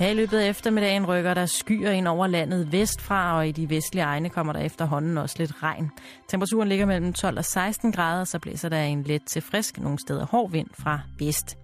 [0.00, 3.70] Her i løbet af eftermiddagen rykker der skyer ind over landet vestfra, og i de
[3.70, 5.90] vestlige egne kommer der efterhånden også lidt regn.
[6.28, 9.98] Temperaturen ligger mellem 12 og 16 grader, så blæser der en let til frisk, nogle
[9.98, 11.56] steder hård vind fra vest.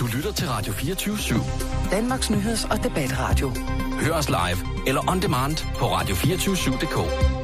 [0.00, 1.90] Du lytter til Radio 24 /7.
[1.90, 3.52] Danmarks Nyheds- og Debatradio.
[4.00, 7.43] Hør os live eller on demand på radio247.dk.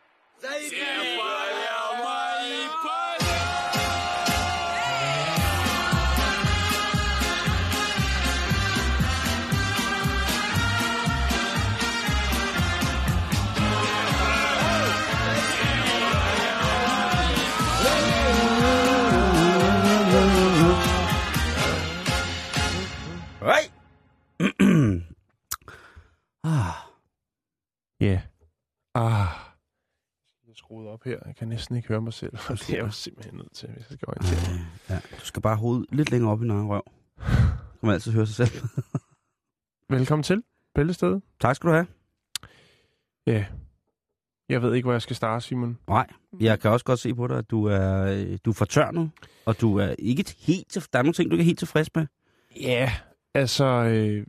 [28.95, 29.27] Ah.
[30.47, 31.19] Jeg skruet op her.
[31.25, 32.33] Jeg kan næsten ikke høre mig selv.
[32.49, 34.65] Og det er jeg jo simpelthen nødt til, hvis jeg skal orientere mig.
[34.89, 36.83] Ja, du skal bare hovedet lidt længere op i egen røv.
[37.17, 37.23] Så
[37.79, 38.63] kan man altid høre sig selv.
[39.97, 40.43] Velkommen til
[40.75, 41.21] Bæltestedet.
[41.39, 41.87] tak skal du have.
[43.27, 43.45] Ja.
[44.49, 45.77] Jeg ved ikke, hvor jeg skal starte, Simon.
[45.87, 46.07] Nej,
[46.39, 49.11] jeg kan også godt se på dig, at du er, øh, du er fortørnet,
[49.45, 51.95] og du er ikke helt til, der er nogle ting, du ikke er helt tilfreds
[51.95, 52.07] med.
[52.61, 52.93] Ja,
[53.33, 54.25] altså, øh,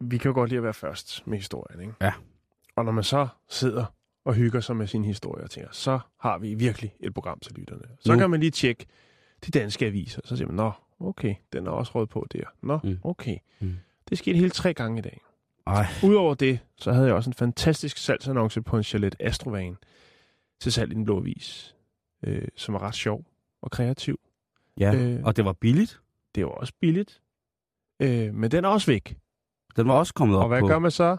[0.00, 1.94] vi kan jo godt lide at være først med historien, ikke?
[2.00, 2.12] Ja.
[2.76, 3.84] Og når man så sidder
[4.24, 7.52] og hygger sig med sin historie og tænker, så har vi virkelig et program til
[7.54, 7.82] lytterne.
[8.00, 8.18] Så Nu.
[8.18, 8.86] kan man lige tjekke
[9.46, 10.20] de danske aviser.
[10.24, 12.44] Så siger man, nå, okay, den er også råd på der.
[12.62, 12.98] Nå, Mm.
[13.04, 13.36] okay.
[13.60, 13.74] Mm.
[14.08, 15.20] Det skete hele tre gange i dag.
[15.66, 19.76] Ej, Udover det, så havde jeg også en fantastisk salgsannonce på en Chalet Astrovan
[20.60, 21.76] til salg i den blå avis,
[22.24, 23.24] øh, som var ret sjov
[23.62, 24.20] og kreativ.
[24.78, 25.20] ja, øh.
[25.24, 26.00] og det var billigt.
[26.34, 27.22] Det var også billigt,
[28.00, 29.16] øh, men den er også væk.
[29.76, 30.66] Den var også kommet op Og hvad på...
[30.66, 31.16] gør man så?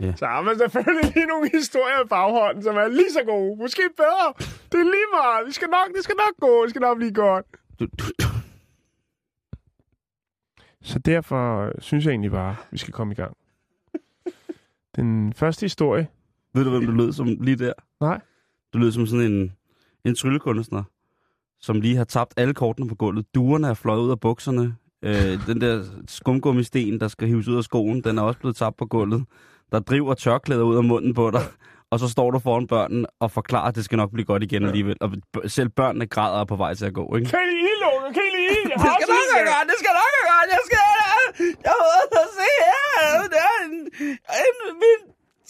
[0.00, 0.12] Ja.
[0.16, 3.56] Så har man selvfølgelig lige nogle historier i baghånden, som er lige så gode.
[3.56, 4.26] Måske bedre.
[4.72, 5.46] Det er lige meget.
[5.46, 6.62] Vi skal nok, det skal nok gå.
[6.62, 7.46] Det skal nok blive godt.
[7.80, 8.28] Du, du, du.
[10.82, 13.36] Så derfor øh, synes jeg egentlig bare, at vi skal komme i gang.
[14.96, 16.08] Den første historie.
[16.54, 17.72] Ved du, hvem du lød som lige der?
[18.00, 18.20] Nej.
[18.72, 19.52] Du lød som sådan en,
[20.04, 20.82] en tryllekunstner,
[21.60, 23.34] som lige har tabt alle kortene på gulvet.
[23.34, 24.76] Duerne er fløjet ud af bukserne.
[25.02, 28.76] Øh, den der skumgummisten, der skal hives ud af skoen, den er også blevet tabt
[28.76, 29.24] på gulvet.
[29.72, 31.40] Der driver tørklæder ud af munden på dig.
[31.92, 34.64] Og så står du foran børnene og forklarer, at det skal nok blive godt igen
[34.64, 34.96] alligevel.
[35.00, 35.10] Og
[35.46, 37.30] selv børnene græder er på vej til at gå, ikke?
[37.30, 38.14] Kan I lide, Lunge?
[38.14, 38.60] Kan I lide?
[38.70, 40.82] Jeg Det skal nok være godt, det skal nok være godt, jeg skal...
[41.64, 43.74] Jeg har været at se her, det er en...
[44.42, 45.00] en min...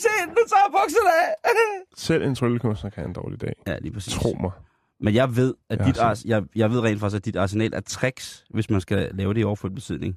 [0.02, 1.34] Se, nu tager jeg bukserne af.
[1.96, 3.52] Selv en tryllekunstner kan have en dårlig dag.
[3.66, 4.14] Ja, lige præcis.
[4.14, 4.50] Tro mig.
[5.00, 7.74] Men jeg ved, at Jeg dit ars, jeg, jeg ved rent faktisk, at dit arsenal
[7.74, 10.16] af tricks, hvis man skal lave det i overført betydning,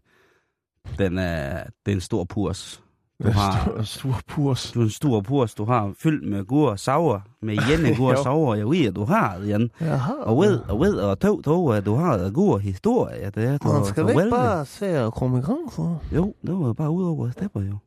[0.97, 2.83] den er, det er en stor purs.
[3.23, 4.71] Du har, Stor, purs.
[4.71, 8.23] du en stor purs, du har fyldt med gur og sauer, med jenne gur og
[8.23, 9.37] sauer, jeg ved, du har.
[9.81, 10.13] Jaha.
[10.13, 13.67] Og ved, og ved, og to, to, at du har gur historie, det er du
[13.67, 16.01] Man skal ikke bare se at komme i gang for.
[16.15, 17.77] Jo, det var bare ud over stepper jo.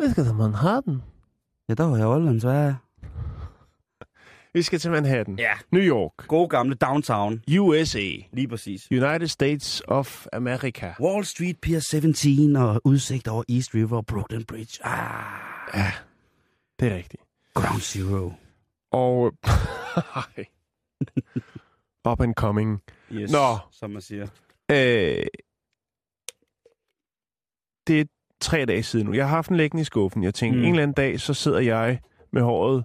[0.00, 1.02] Vi skal til Manhattan.
[1.68, 2.74] Ja, der var jeg Olland, så er
[4.56, 5.38] Vi skal til Manhattan.
[5.38, 5.52] Ja.
[5.72, 6.12] New York.
[6.28, 7.42] God gamle downtown.
[7.58, 8.08] USA.
[8.32, 8.88] Lige præcis.
[8.90, 10.94] United States of America.
[11.00, 14.86] Wall Street, Pier 17 og udsigt over East River og Brooklyn Bridge.
[14.86, 15.22] Ah,
[15.74, 15.92] Ja,
[16.80, 17.22] det er rigtigt.
[17.54, 18.32] Ground Zero.
[18.90, 19.32] Og...
[22.10, 22.82] Up and coming.
[23.12, 23.58] Yes, Nå.
[23.70, 24.26] som man siger.
[24.70, 25.26] Øh,
[27.86, 28.04] det er
[28.40, 29.12] tre dage siden nu.
[29.12, 30.22] Jeg har haft en liggende i skuffen.
[30.22, 30.64] Jeg tænkte, mm.
[30.64, 32.00] en eller anden dag, så sidder jeg
[32.32, 32.84] med håret...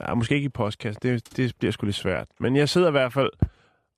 [0.00, 1.00] Ja, måske ikke i postkassen.
[1.02, 2.28] Det, det bliver sgu lidt svært.
[2.40, 3.30] Men jeg sidder i hvert fald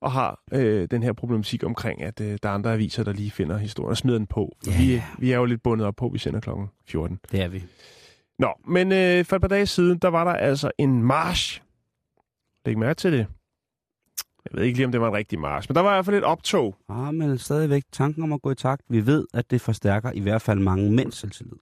[0.01, 3.31] og har øh, den her problematik omkring, at øh, der er andre aviser, der lige
[3.31, 4.55] finder historien og smider den på.
[4.67, 7.19] Ja, vi, vi er jo lidt bundet op på, at vi sender klokken 14.
[7.31, 7.63] Det er vi.
[8.39, 11.61] Nå, men øh, for et par dage siden, der var der altså en march.
[12.65, 13.27] Læg mærke til det.
[14.45, 16.05] Jeg ved ikke lige, om det var en rigtig march, men der var i hvert
[16.05, 16.75] fald et optog.
[16.89, 18.81] Ah, men stadigvæk tanken om at gå i takt.
[18.89, 21.57] Vi ved, at det forstærker i hvert fald mange mænds selvtillid.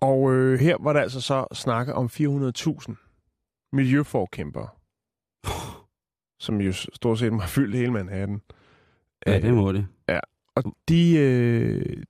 [0.00, 4.68] Og øh, her var der altså så snakke om 400.000 miljøforkæmpere,
[6.44, 8.40] som jo stort set har fyldt hele Manhattan.
[9.26, 9.86] Ja, Øh, det må det.
[10.54, 12.02] Og de, øh,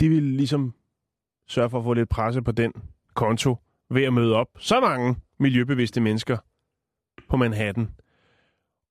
[0.00, 0.74] de vil ligesom
[1.48, 2.72] sørge for at få lidt presse på den
[3.14, 3.56] konto
[3.90, 6.38] ved at møde op så mange miljøbevidste mennesker
[7.28, 7.88] på Manhattan.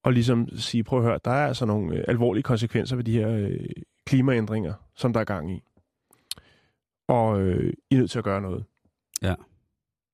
[0.04, 3.12] Og ligesom sige, prøv at høre, der er altså nogle øh, alvorlige konsekvenser ved de
[3.12, 3.70] her øh,
[4.06, 5.64] klimaændringer, som der er gang i.
[7.08, 8.66] Og øh, I er nødt til at gøre noget.
[9.22, 9.36] Ja.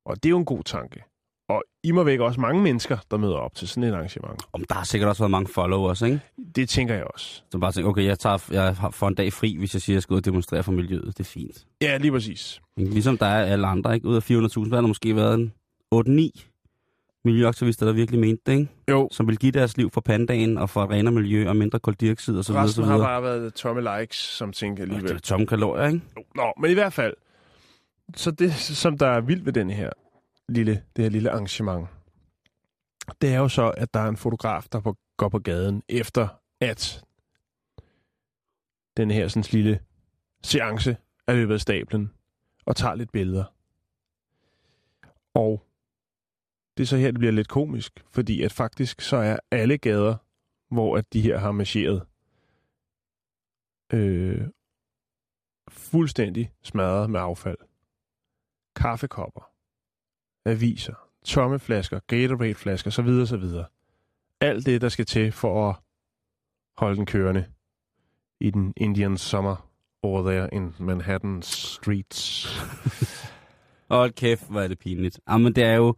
[0.06, 1.04] Og det er jo en god tanke.
[1.50, 4.42] Og I må væk også mange mennesker, der møder op til sådan et arrangement.
[4.54, 6.20] Om der har sikkert også været mange followers, ikke?
[6.56, 7.44] Det tænker jeg også.
[7.52, 9.96] Så bare tænker, okay, jeg, tager, jeg får en dag fri, hvis jeg siger, at
[9.96, 11.18] jeg skal ud og demonstrere for miljøet.
[11.18, 11.66] Det er fint.
[11.82, 12.62] Ja, lige præcis.
[12.78, 14.08] Ligesom der er alle andre, ikke?
[14.08, 15.54] Ud af 400.000, hvad har der måske været en
[15.96, 16.53] 8-9
[17.26, 18.72] miljøaktivister, der virkelig mente det, ikke?
[18.90, 21.80] Jo, Som vil give deres liv for pandagen og for et renere miljø og mindre
[21.80, 22.66] koldioxid og så videre.
[22.66, 25.16] Resten har bare været tomme likes, som tænker Det alligevel.
[25.16, 26.02] er tomme kalorier, ikke?
[26.36, 27.14] Nå, men i hvert fald.
[28.16, 29.90] Så det, som der er vildt ved den her
[30.50, 31.88] lille, det her lille arrangement,
[33.22, 36.28] det er jo så, at der er en fotograf, der på, går på gaden efter,
[36.62, 37.04] at
[38.98, 39.80] den her sådan lille
[40.44, 40.98] seance
[41.28, 42.12] er løbet af stablen
[42.66, 43.44] og tager lidt billeder.
[45.34, 45.64] Og
[46.78, 50.16] det er så her, det bliver lidt komisk, fordi at faktisk så er alle gader,
[50.74, 52.04] hvor at de her har marcheret,
[53.94, 54.48] øh,
[55.70, 57.58] fuldstændig smadret med affald.
[58.76, 59.52] Kaffekopper,
[60.46, 63.66] aviser, tomme flasker, Gatorade-flasker, så videre, så videre.
[64.42, 65.76] Alt det, der skal til for at
[66.78, 67.46] holde den kørende
[68.40, 69.70] i den Indian summer
[70.04, 72.48] over there in Manhattan streets.
[73.90, 75.20] Hold kæft, hvor er det pinligt.
[75.30, 75.96] Jamen, det er jo...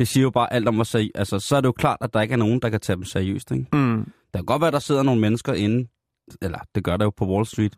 [0.00, 2.14] Det siger jo bare alt om, hvor seri- altså, så er det jo klart, at
[2.14, 3.66] der ikke er nogen, der kan tage dem seriøst, ikke?
[3.72, 4.04] Mm.
[4.32, 5.88] Der kan godt være, at der sidder nogle mennesker inde,
[6.42, 7.76] eller det gør der jo på Wall Street,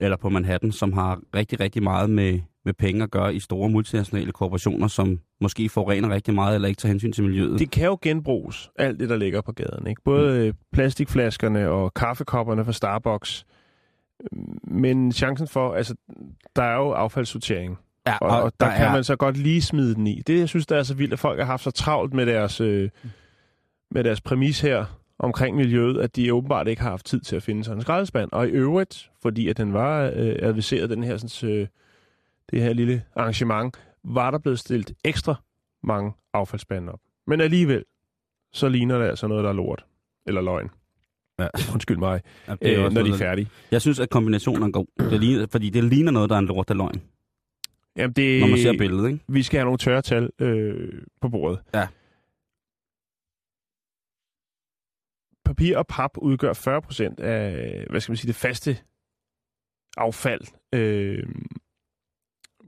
[0.00, 3.70] eller på Manhattan, som har rigtig, rigtig meget med, med penge at gøre i store
[3.70, 7.58] multinationale korporationer, som måske forurener rigtig meget, eller ikke tager hensyn til miljøet.
[7.58, 9.86] Det kan jo genbruges, alt det, der ligger på gaden.
[9.86, 10.02] Ikke?
[10.04, 10.56] Både mm.
[10.72, 13.46] plastikflaskerne og kaffekopperne fra Starbucks.
[14.64, 15.94] Men chancen for, altså,
[16.56, 17.78] der er jo affaldssortering.
[18.06, 20.22] Ja, Og, og der, der kan er, man så godt lige smide den i.
[20.26, 22.60] Det, jeg synes, der er så vildt, at folk har haft så travlt med deres,
[22.60, 22.90] øh,
[23.90, 24.84] med deres præmis her
[25.18, 28.32] omkring miljøet, at de åbenbart ikke har haft tid til at finde sådan en skraldespand.
[28.32, 31.66] Og i øvrigt, fordi at den var øh, adviseret, den her, sådan, øh,
[32.50, 35.34] det her lille arrangement, var der blevet stillet ekstra
[35.82, 37.00] mange affaldsspande op.
[37.26, 37.84] Men alligevel,
[38.52, 39.84] så ligner det altså noget, der er lort.
[40.26, 40.70] Eller løgn.
[41.38, 41.48] Ja.
[41.74, 43.48] Undskyld mig, ja, det er øh, også når de er færdige.
[43.70, 44.86] Jeg synes, at kombinationen er god.
[45.10, 47.02] Det ligner, fordi det ligner noget, der er en lort af løgn,
[47.96, 49.24] Jamen, det, når man ser billedet, ikke?
[49.28, 51.62] vi skal have nogle tørre tal øh, på bordet.
[51.74, 51.88] Ja.
[55.44, 58.78] Papir og pap udgør 40 procent af, hvad skal man sige, det faste
[59.96, 60.44] affald
[60.74, 61.28] øh,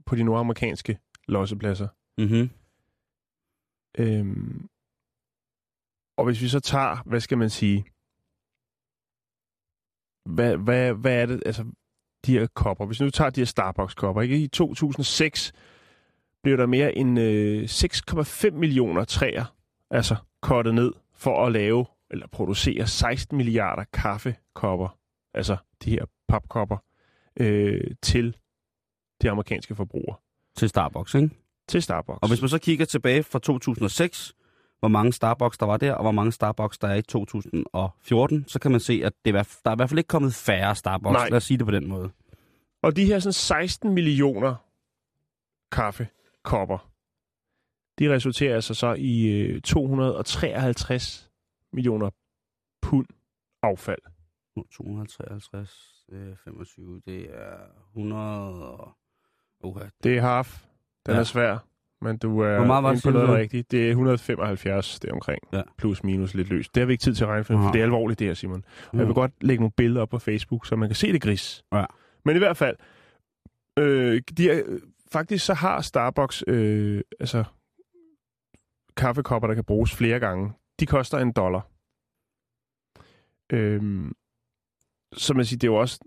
[0.05, 1.87] på de nordamerikanske lossepladser.
[2.17, 2.49] Mm-hmm.
[3.97, 4.69] Øhm,
[6.17, 7.85] og hvis vi så tager, hvad skal man sige,
[10.35, 11.65] hvad, hvad, hvad er det, altså
[12.25, 14.37] de her kopper, hvis vi nu tager de her Starbucks-kopper, ikke?
[14.37, 15.53] i 2006
[16.43, 19.55] blev der mere end øh, 6,5 millioner træer
[19.91, 24.97] altså kortet ned for at lave eller producere 16 milliarder kaffekopper,
[25.33, 26.77] altså de her papkopper,
[27.39, 28.37] øh, til
[29.21, 30.15] de amerikanske forbrugere,
[30.57, 31.29] Til Starbucks, ikke?
[31.67, 32.19] til Starbucks.
[32.21, 34.33] Og hvis man så kigger tilbage fra 2006,
[34.79, 38.59] hvor mange Starbucks der var der, og hvor mange Starbucks der er i 2014, så
[38.59, 41.13] kan man se, at det er, der er i hvert fald ikke kommet færre Starbucks.
[41.13, 41.29] Nej.
[41.29, 42.11] Lad os sige det på den måde.
[42.81, 44.55] Og de her sådan 16 millioner
[45.71, 46.89] kaffekopper,
[47.99, 51.31] de resulterer altså så i øh, 253
[51.73, 52.09] millioner
[52.81, 53.07] pund
[53.63, 54.01] affald.
[54.55, 57.57] Nu, 253, øh, 25, det er
[57.95, 58.91] 100 og...
[59.63, 59.89] Okay.
[60.03, 60.63] Det er half.
[61.05, 61.19] Den Ja.
[61.19, 61.57] er svær,
[62.01, 63.71] men du er Hvor meget var det, inde på noget rigtigt.
[63.71, 65.39] Det er 175, det er omkring.
[65.53, 65.61] Ja.
[65.77, 66.75] Plus minus lidt løst.
[66.75, 67.67] Det har vi ikke tid til at regne for, Aha.
[67.67, 68.63] for det er alvorligt det her, Simon.
[68.91, 71.21] Og jeg vil godt lægge nogle billeder op på Facebook, så man kan se det
[71.21, 71.63] gris.
[71.73, 71.85] Ja.
[72.25, 72.75] Men i hvert fald,
[73.79, 74.63] øh, de er,
[75.11, 77.43] faktisk så har Starbucks øh, altså,
[78.97, 80.53] kaffekopper, der kan bruges flere gange.
[80.79, 81.67] De koster en dollar.
[83.53, 84.13] Øhm,
[85.13, 85.99] så man siger, det er jo også,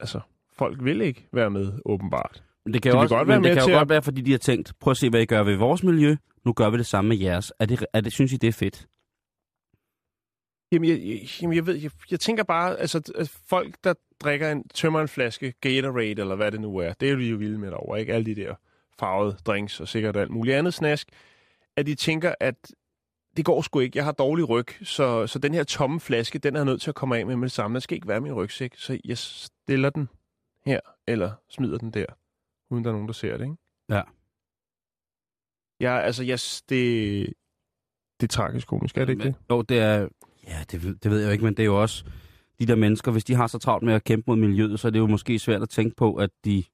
[0.00, 0.20] altså,
[0.52, 2.44] folk vil ikke være med, åbenbart.
[2.66, 4.20] Det kan De jo, vil også, godt være men det kan jo godt være, fordi
[4.20, 6.16] de har tænkt, prøv at se, hvad I gør ved vores miljø.
[6.44, 7.52] Nu gør vi det samme med jeres.
[7.58, 8.86] Er det, er det, synes I, det er fedt?
[10.72, 14.52] Jamen, jeg, jeg, jamen, jeg ved, jeg, jeg tænker bare, altså, at folk, der drikker
[14.52, 17.58] en, tømmer en flaske Gatorade, eller hvad det nu er, det er vi jo vilde
[17.58, 18.14] med over, ikke?
[18.14, 18.54] Alle de der
[18.98, 21.08] farvede drinks og sikkert alt muligt andet snask,
[21.76, 22.54] at de tænker, at
[23.36, 26.56] det går sgu ikke, jeg har dårlig ryg, så, så den her tomme flaske, den
[26.56, 27.74] er nødt til at komme af med med det samme.
[27.74, 30.08] Den skal ikke være i min rygsæk, så jeg stiller den
[30.66, 32.06] her, eller smider den der,
[32.74, 33.56] uden der er nogen, der ser det, ikke?
[33.88, 34.02] Ja.
[35.80, 37.26] Ja, altså, yes, det,
[38.20, 39.34] det er tragisk komisk, er det ikke det?
[39.50, 40.08] Jo, det er...
[40.46, 42.04] Ja, det, ved- det ved jeg jo ikke, men det er jo også...
[42.58, 44.90] De der mennesker, hvis de har så travlt med at kæmpe mod miljøet, så er
[44.90, 46.64] det jo måske svært at tænke på, at de...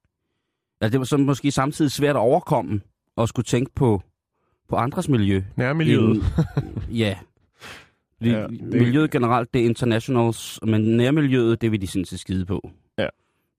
[0.82, 2.80] Ja, det er så måske samtidig svært at overkomme
[3.16, 4.02] og skulle tænke på,
[4.68, 5.42] på andres miljø.
[5.56, 6.16] Nærmiljøet.
[6.16, 7.18] End- ja.
[8.16, 8.62] Fordi Ja, det-.
[8.62, 12.70] Miljøet generelt, det er internationals, men nærmiljøet, det vil de set skide på.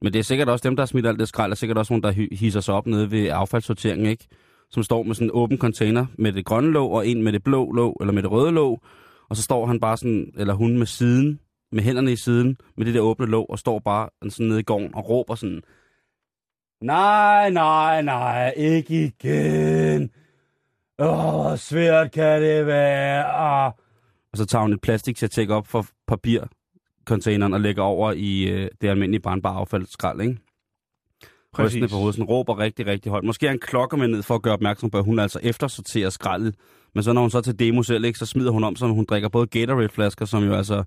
[0.02, 1.94] Men det er sikkert også dem, der har smidt alt det skrald, og sikkert også
[1.94, 4.28] nogen, der hisser sig op nede ved affaldssorteringen, ikke?
[4.72, 7.44] som står med sådan en åben container med det grønne låg, og en med det
[7.44, 8.82] blå låg, eller med det røde låg.
[9.30, 11.40] Og så står han bare sådan, eller hun med siden,
[11.72, 14.64] med hænderne i siden, med det der åbne låg, og står bare sådan nede i
[14.64, 15.62] gården og råber sådan,
[16.82, 20.10] Nej, nej, nej, ikke igen.
[21.00, 23.34] Åh, hvor svært kan det være.
[24.32, 26.42] Og så tager hun et plastik op for papir,
[27.06, 30.38] papircontaineren og lægger over i øh, det almindelige brandbare affaldsskrald, ikke?
[31.60, 33.24] Rystende på hovedet, råber rigtig, rigtig højt.
[33.24, 36.10] Måske er en klokke med ned for at gøre opmærksom på, at hun altså eftersorterer
[36.10, 36.56] skraldet.
[36.96, 39.06] Men så når hun så til demo selv, ikke, så smider hun om, så hun
[39.06, 40.84] drikker både Gatorade-flasker, som jo altså...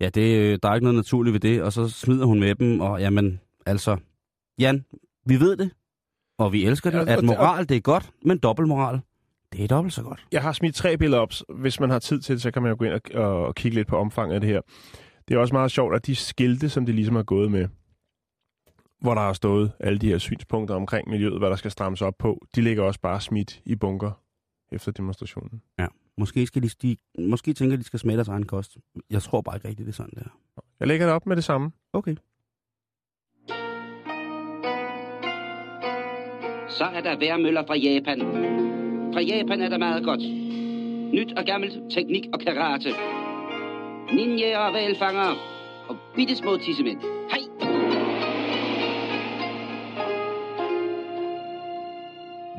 [0.00, 2.54] Ja, det, øh, der er ikke noget naturligt ved det, og så smider hun med
[2.54, 3.96] dem, og jamen, altså...
[4.58, 4.84] Jan,
[5.26, 5.70] vi ved det,
[6.38, 9.00] og vi elsker det, Ja, at moral, det er godt, men dobbeltmoral,
[9.52, 10.24] det er dobbelt så godt.
[10.32, 11.32] Jeg har smidt tre billeder op.
[11.48, 13.54] Hvis man har tid til det, så kan man jo gå ind og, og, og
[13.54, 14.60] kigge lidt på omfanget af det her.
[15.32, 17.68] Det er også meget sjovt, at de skilte, som de ligesom har gået med,
[19.00, 22.14] hvor der har stået alle de her synspunkter omkring miljøet, hvad der skal strammes op
[22.18, 24.10] på, de ligger også bare smidt i bunker
[24.72, 25.62] efter demonstrationen.
[26.18, 28.76] Måske, skal de, de, måske tænker de, de skal smage deres egen kost.
[29.10, 30.62] Jeg tror bare ikke rigtigt, det er sådan der.
[30.80, 31.72] Jeg lægger det op med det samme.
[31.92, 32.16] Okay.
[36.68, 38.20] Så er der værmøller fra Japan.
[39.12, 40.20] Fra Japan er der meget godt.
[41.14, 42.90] Nyt og gammelt, teknik og karate.
[44.14, 45.34] Ninja og valfanger.
[45.88, 47.00] Og bitte små tissemænd.
[47.00, 47.42] Hej!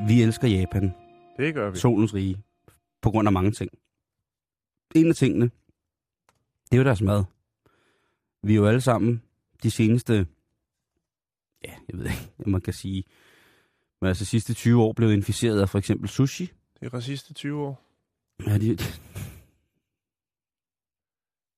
[0.08, 0.94] Vi elsker Japan.
[1.36, 1.78] Det gør vi.
[1.78, 2.36] solens rige,
[3.02, 3.70] på grund af mange ting.
[4.94, 5.50] En af tingene,
[6.64, 7.24] det er jo deres mad.
[8.42, 9.22] Vi er jo alle sammen
[9.62, 10.26] de seneste,
[11.64, 13.04] ja, jeg ved ikke, hvad man kan sige,
[14.00, 16.50] men altså sidste 20 år blevet inficeret af for eksempel sushi.
[16.80, 17.84] Det er sidste 20 år.
[18.46, 18.76] Ja, de,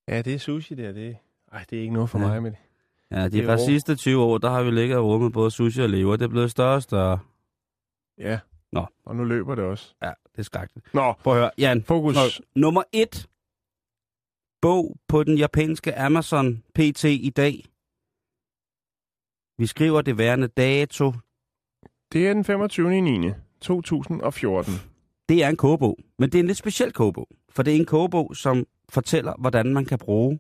[0.09, 0.93] Ja, det er sushi der.
[0.93, 1.17] Det
[1.53, 2.27] Ej, det er ikke noget for Ja.
[2.27, 2.59] mig med det.
[3.11, 3.65] ja, de er fra rå.
[3.67, 6.17] sidste 20 år, der har vi ligget og rummet både sushi og lever.
[6.17, 7.19] Det er blevet større og større.
[8.19, 8.39] Ja.
[8.73, 8.87] Nå.
[9.05, 9.95] Og nu løber det også.
[10.03, 10.95] Ja, det er skrækkeligt.
[10.95, 11.83] Nå, Prøv at høre, Jan.
[11.83, 12.15] fokus.
[12.15, 12.21] Nå,
[12.61, 13.27] nummer et
[14.63, 17.65] bog på den japanske Amazon PT i dag.
[19.59, 21.13] Vi skriver det værende dato.
[22.13, 23.01] Det er den 25.
[23.01, 23.31] 9.
[23.61, 24.73] 2014.
[25.29, 27.29] Det er en kogebog, men det er en lidt speciel kogebog.
[27.49, 30.39] For det er en kogebog, som fortæller, hvordan man kan bruge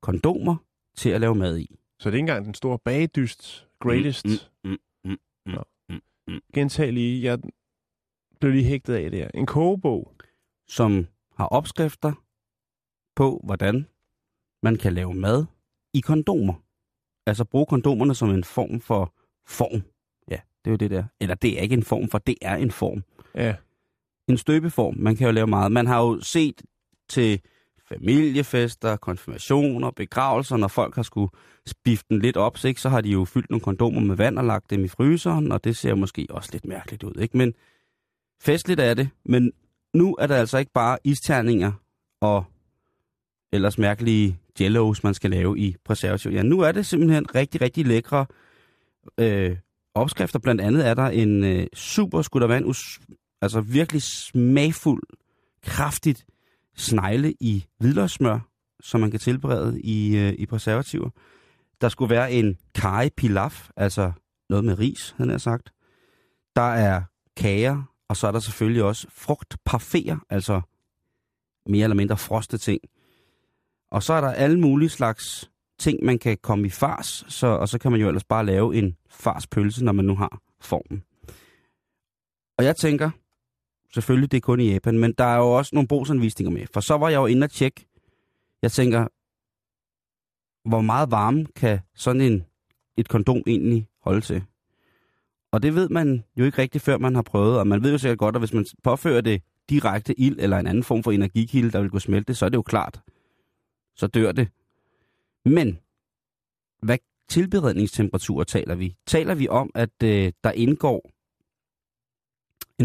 [0.00, 0.56] kondomer
[0.96, 1.78] til at lave mad i.
[1.98, 4.26] Så det er ikke engang den store bagdyst, greatest.
[4.64, 5.10] Mm, mm, mm,
[5.46, 5.62] mm, Nå.
[5.88, 6.40] mm, mm.
[6.54, 7.38] Gentag lige, jeg
[8.40, 9.28] blev lige hægtet af det her.
[9.34, 10.10] En kogebog.
[10.68, 12.12] Som har opskrifter
[13.16, 13.86] på, hvordan
[14.62, 15.44] man kan lave mad
[15.92, 16.54] i kondomer.
[17.26, 19.14] Altså bruge kondomerne som en form for
[19.46, 19.82] form.
[20.30, 21.04] Ja, det er jo det der.
[21.20, 23.04] Eller det er ikke en form for, det er en form.
[23.34, 23.56] Ja.
[24.28, 24.94] en støbeform.
[24.98, 25.72] Man kan jo lave meget.
[25.72, 26.62] Man har jo set
[27.08, 27.40] til
[27.98, 31.30] familiefester, konfirmationer, begravelser, når folk har skulle
[31.66, 34.38] spifte den lidt op, så, ikke, så har de jo fyldt nogle kondomer med vand
[34.38, 37.20] og lagt dem i fryseren, og det ser måske også lidt mærkeligt ud.
[37.20, 37.36] Ikke?
[37.36, 37.54] Men
[38.42, 39.52] festligt er det, men
[39.94, 41.72] nu er der altså ikke bare isterninger
[42.20, 42.44] og
[43.52, 46.32] ellers mærkelige jellos, man skal lave i preservativ.
[46.32, 48.26] Ja, nu er det simpelthen rigtig, rigtig lækre
[49.18, 49.56] øh,
[49.94, 50.38] opskrifter.
[50.38, 53.00] Blandt andet er der en øh, super, skulle der være en us,
[53.42, 55.02] altså virkelig smagfuld,
[55.62, 56.26] kraftigt
[56.76, 58.38] snegle i hvidløgssmør,
[58.80, 61.10] som man kan tilberede i, øh, i preservativer.
[61.80, 64.12] Der skulle være en kaj pilaf, altså
[64.48, 65.72] noget med ris, han har sagt.
[66.56, 67.02] Der er
[67.36, 70.60] kager, og så er der selvfølgelig også frugtparfaiter, altså
[71.66, 72.80] mere eller mindre froste ting.
[73.90, 77.68] Og så er der alle mulige slags ting, man kan komme i fars, så, og
[77.68, 81.02] så kan man jo ellers bare lave en farspølse, når man nu har formen.
[82.58, 83.10] Og jeg tænker,
[83.94, 86.66] selvfølgelig det er kun i Japan, men der er jo også nogle brugsanvisninger med.
[86.74, 87.86] For så var jeg jo inde og tjekke.
[88.62, 89.06] Jeg tænker,
[90.68, 92.44] hvor meget varme kan sådan en,
[92.96, 94.42] et kondom egentlig holde til?
[95.52, 97.58] Og det ved man jo ikke rigtigt, før man har prøvet.
[97.58, 100.66] Og man ved jo sikkert godt, at hvis man påfører det direkte ild eller en
[100.66, 103.00] anden form for energikilde, der vil gå smelte, så er det jo klart.
[103.96, 104.48] Så dør det.
[105.44, 105.78] Men,
[106.82, 106.98] hvad
[107.28, 108.96] tilberedningstemperaturer taler vi?
[109.06, 111.10] Taler vi om, at øh, der indgår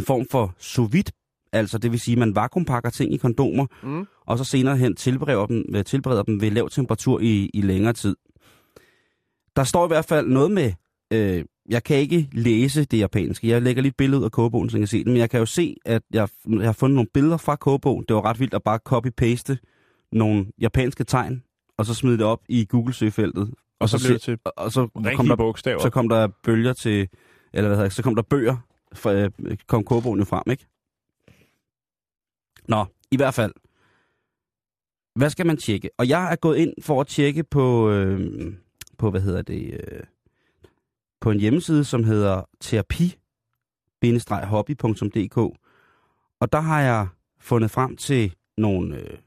[0.01, 1.11] form for sous vide,
[1.53, 4.07] altså det vil sige, at man vakuumpakker ting i kondomer, Mm.
[4.25, 7.93] og så senere hen tilbereder dem, øh, tilbereder dem ved lav temperatur i, i længere
[7.93, 8.15] tid.
[9.55, 10.71] Der står i hvert fald noget med,
[11.13, 13.47] øh, jeg kan ikke læse det japanske.
[13.47, 15.29] Jeg lægger lige et billede ud af kogebogen, så jeg kan se det, men jeg
[15.29, 18.05] kan jo se, at jeg, jeg har fundet nogle billeder fra kogebogen.
[18.07, 19.57] Det var ret vildt at bare copy-paste
[20.11, 21.43] nogle japanske tegn,
[21.77, 23.53] og så smide det op i Google-søgefeltet.
[23.79, 25.79] Og så blev det til og, og så kom der bogstaver.
[25.79, 27.07] så kom der bølger til,
[27.53, 28.57] eller hvad hedder så kom der bøger,
[28.93, 30.67] for, øh, kom kogebogen jo frem, ikke?
[32.67, 33.53] Nå, i hvert fald.
[35.15, 35.89] Hvad skal man tjekke?
[35.97, 38.53] Og jeg er gået ind for at tjekke på, øh,
[38.97, 40.03] på hvad hedder det, øh,
[41.21, 43.15] på en hjemmeside, som hedder terapi,
[44.43, 45.37] hobby.dk.
[46.39, 47.07] Og der har jeg
[47.39, 49.17] fundet frem til nogle, øh,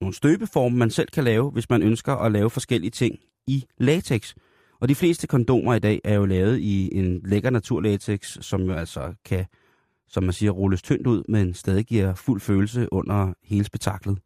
[0.00, 4.34] nogle støbeformer, man selv kan lave, hvis man ønsker at lave forskellige ting i latex.
[4.82, 8.72] Og de fleste kondomer i dag er jo lavet i en lækker naturlatex, som jo
[8.72, 9.44] altså kan,
[10.08, 14.18] som man siger, rulles tyndt ud, men stadig giver fuld følelse under hele spektaklet.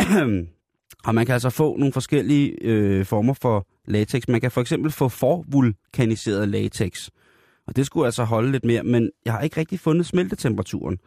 [1.06, 4.28] og man kan altså få nogle forskellige øh, former for latex.
[4.28, 7.08] Man kan for eksempel få forvulkaniseret latex.
[7.66, 10.98] Og det skulle altså holde lidt mere, men jeg har ikke rigtig fundet smeltetemperaturen.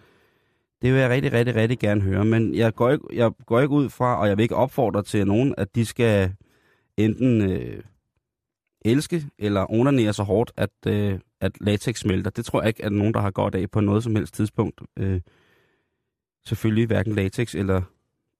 [0.81, 3.75] Det vil jeg rigtig, rigtig, rigtig gerne høre, men jeg går ikke, jeg går ikke
[3.75, 6.33] ud fra, og jeg vil ikke opfordre til nogen, at de skal
[6.97, 7.83] enten øh,
[8.85, 12.31] elske eller onanere så hårdt, at, øh, at latex smelter.
[12.31, 14.81] Det tror jeg ikke, at nogen, der har godt af på noget som helst tidspunkt.
[14.99, 15.21] Øh,
[16.47, 17.81] selvfølgelig hverken latex eller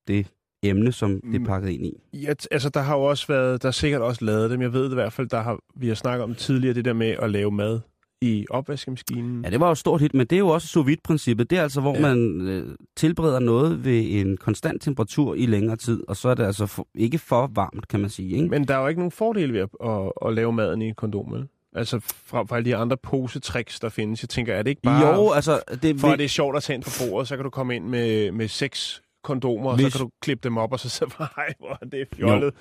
[0.08, 0.28] det
[0.64, 1.46] emne, som det er Mm.
[1.46, 1.94] pakket ind i.
[2.14, 4.62] Ja, altså der har jo også været, der er sikkert også lavet dem.
[4.62, 6.94] Jeg ved det i hvert fald, der har, vi har snakket om tidligere, det der
[6.94, 7.80] med at lave mad
[8.22, 9.44] i opvaskemaskinen.
[9.46, 11.50] Ja, det var jo et stort hit, men det er jo også sous vide-princippet.
[11.50, 12.02] Det er altså, hvor Ja.
[12.02, 16.44] man øh, tilbereder noget ved en konstant temperatur i længere tid, og så er det
[16.44, 18.36] altså for, ikke for varmt, kan man sige.
[18.36, 18.48] Ikke?
[18.48, 20.96] Men der er jo ikke nogen fordel ved at, at, at lave maden i et
[20.96, 21.48] kondom, vel?
[21.76, 24.22] Altså fra, fra alle de andre posetricks, der findes.
[24.24, 25.16] Jeg tænker, er det ikke bare...
[25.16, 25.60] jo, altså...
[25.82, 27.76] Det, For at det er sjovt at tage ind på bordet, så kan du komme
[27.76, 30.90] ind med, med seks kondomer, og så Hvis- kan du klippe dem op, og så
[30.90, 32.54] siger hej, hvor er det fjollet.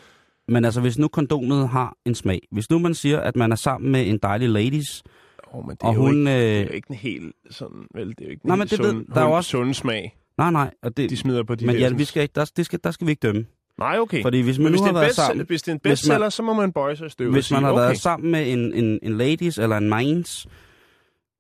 [0.49, 2.41] Men altså, hvis nu kondomet har en smag.
[2.51, 5.03] Hvis nu man siger, at man er sammen med en dejlig ladies,
[5.59, 6.19] Oh, men det er, og jo hun...
[6.19, 8.49] ikke, det er Øh, jo ikke en helt sådan, vel, det er jo ikke en
[8.49, 11.17] Nej, men det ved- sund, der er også- sund smag, nej, nej, og det, de
[11.17, 13.21] smider på de men ja, vi skal ikke, der, det skal, der skal vi ikke
[13.21, 13.45] dømme.
[13.79, 14.23] Nej, okay.
[14.23, 15.47] Fordi hvis man men nu hvis det, har er været best, sammen...
[15.47, 17.63] hvis det er en man- bestseller, så må man bøje sig i støvet Hvis man
[17.63, 17.81] har okay.
[17.83, 20.47] været sammen med en, en, en ladies eller en minds,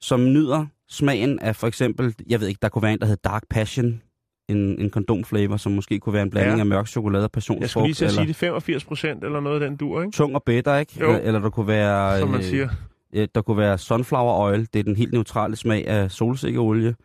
[0.00, 3.16] som nyder smagen af for eksempel, jeg ved ikke, der kunne være en, der hed
[3.24, 4.02] Dark Passion,
[4.48, 6.60] en, en kondomflavor, som måske kunne være en blanding Ja.
[6.60, 9.40] af mørk chokolade og Jeg skulle lige passionsfrugt, til at sige det 85 procent eller
[9.40, 10.12] noget af den dur, ikke?
[10.12, 10.92] tung og bitter, ikke?
[11.00, 11.06] Jo.
[11.08, 12.18] Eller, eller der kunne være...
[12.18, 12.68] Som man øh, siger.
[13.16, 16.96] Øh, Der kunne være sunflower oil, det er den helt neutrale smag af solsikkeolie.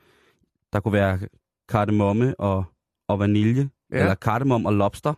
[0.74, 1.20] Der kunne være
[1.70, 2.64] kardemomme og,
[3.08, 4.00] og vanilje, Ja.
[4.00, 5.14] eller kardemomme og lobster.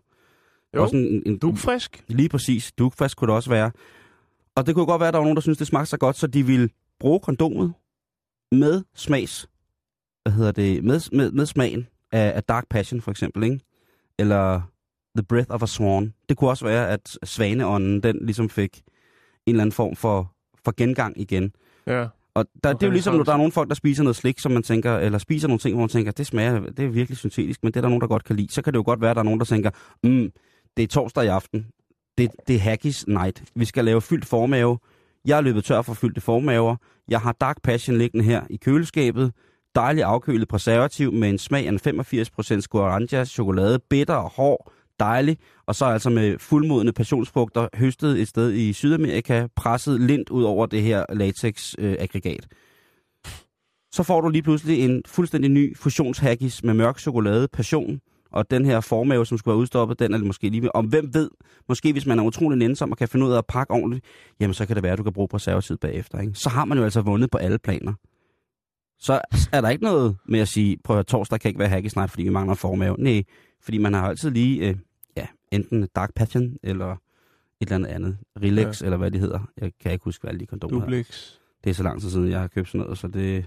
[0.75, 2.03] Jo, Også en, en, du er frisk.
[2.07, 2.71] Lige præcis.
[2.71, 3.71] Dugfast kunne det også være.
[4.55, 6.15] Og det kunne godt være, at der var nogen, der synes det smagte så godt,
[6.17, 7.73] så de ville bruge kondomet
[8.51, 9.47] med smags...
[10.23, 10.83] Hvad hedder det?
[10.83, 13.59] Med, med, med smagen af, af Dark Passion, for eksempel, ikke?
[14.19, 14.61] Eller
[15.17, 16.13] The Breath of a Swan.
[16.29, 18.83] Det kunne også være, at svaneånden, den ligesom fik
[19.45, 20.33] en eller anden form for,
[20.65, 21.51] for gengang igen.
[21.87, 22.07] Ja.
[22.35, 24.15] Og der, Og det er jo ligesom, når der er nogle folk, der spiser noget
[24.15, 26.89] slik, som man tænker, eller spiser nogle ting, hvor man tænker, det smager, det er
[26.89, 28.53] virkelig syntetisk, men det er der nogen, der godt kan lide.
[28.53, 29.69] Så kan det jo godt være, at der er nogen, der tænker,
[30.03, 30.31] mm,
[30.77, 31.67] det er torsdag i aften,
[32.17, 34.77] det, det er haggis night, vi skal lave fyldt formave,
[35.25, 36.75] jeg er løbet tør for fyldte formaver,
[37.07, 39.31] jeg har Dark Passion liggende her i køleskabet,
[39.75, 42.01] dejligt afkølet preservativ med en smag af en
[42.59, 48.27] 85% guaranja, chokolade, bitter og hård, dejlig, og så altså med fuldmodne passionsfrugter høstet et
[48.27, 52.47] sted i Sydamerika, presset lint ud over det her latex-aggregat.
[53.91, 57.99] så får du lige pludselig en fuldstændig ny fusionshaggis med mørk chokolade, passion,
[58.31, 60.69] og den her formave, som skulle være udstoppet, den er måske lige ved.
[60.73, 61.29] Om hvem ved,
[61.69, 64.05] måske hvis man er utrolig nænsom og kan finde ud af at pakke ordentligt,
[64.39, 66.19] jamen så kan det være, at du kan bruge preservativ bagefter.
[66.19, 66.33] Ikke?
[66.33, 67.93] Så har man jo altså vundet på alle planer.
[68.99, 71.69] Så er der ikke noget med at sige, prøv at høre, torsdag kan ikke være
[71.69, 72.95] haggis snart, fordi vi mangler en formave.
[72.99, 73.23] Nej,
[73.63, 74.75] fordi man har altid lige, øh,
[75.17, 76.97] ja, enten Dark Passion eller et
[77.61, 78.17] eller andet andet.
[78.43, 78.85] Relax, ja.
[78.85, 79.39] eller hvad det hedder.
[79.57, 80.79] Jeg kan ikke huske, hvad alle de kondomer.
[80.79, 81.31] Duplex.
[81.63, 83.45] Det er så lang tid siden, jeg har købt sådan noget, så det,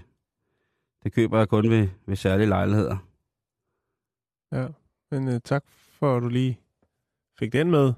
[1.03, 2.97] det køber jeg kun ved, ved særlige lejligheder.
[4.51, 4.67] Ja,
[5.11, 5.63] men uh, tak
[5.99, 6.59] for, at du lige
[7.39, 7.93] fik den med.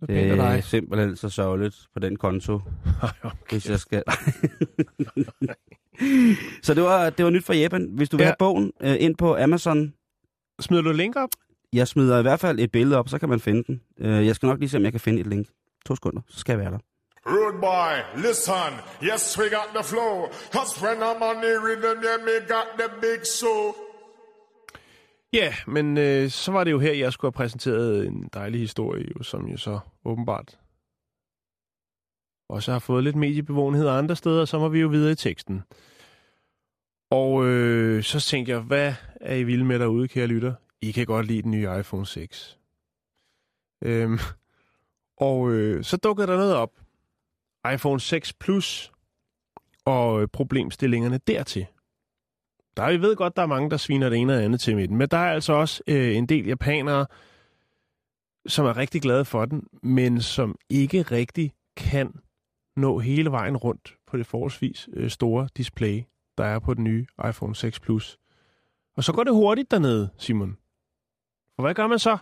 [0.00, 0.64] Det er Det er dig.
[0.64, 2.54] simpelthen så sørgeligt på den konto,
[3.02, 3.36] Ej, okay.
[3.50, 4.02] hvis jeg skal...
[6.62, 7.88] så det var, det var nyt fra Japan.
[7.92, 8.28] Hvis du vil ja.
[8.28, 9.94] have bogen øh, ind på Amazon,
[10.60, 11.30] Smider du link op?
[11.74, 13.80] jeg smider i hvert fald et billede op, så kan man finde den.
[13.98, 15.48] Øh, jeg skal nok lige se, om jeg kan finde et link.
[15.86, 16.78] To sekunder, så skal jeg være der.
[17.26, 18.72] Rude boy, listen.
[19.02, 20.28] Yes, we got the flow.
[20.52, 23.74] Cause when I'm on the rhythm, yeah, me got the big soul.
[25.32, 29.04] Ja, men øh, så var det jo her, jeg skulle have præsenteret en dejlig historie,
[29.16, 30.58] jo, som jo så åbenbart
[32.48, 35.62] også har fået lidt mediebevågenhed andre steder, så må vi jo videre i teksten.
[37.10, 40.54] Og øh, så tænkte jeg, hvad er I vilde med derude, kære lytter?
[40.80, 42.58] I kan godt lide den nye iPhone 6.
[43.82, 44.18] Øhm,
[45.16, 46.70] og øh, så dukkede der noget op.
[47.72, 48.92] iPhone 6 Plus
[49.84, 51.66] og øh, problemstillingerne dertil.
[52.76, 54.76] Der vi ved godt, der er mange, der sviner det ene og det andet til
[54.76, 57.06] midten, men der er altså også øh, en del japanere,
[58.46, 62.14] som er rigtig glade for den, men som ikke rigtig kan
[62.76, 66.02] nå hele vejen rundt på det forholdsvis øh, store display,
[66.38, 68.18] der er på den nye iPhone 6 Plus.
[68.96, 70.56] Og så går det hurtigt dernede, Simon.
[71.58, 72.18] Og hvad gør man så?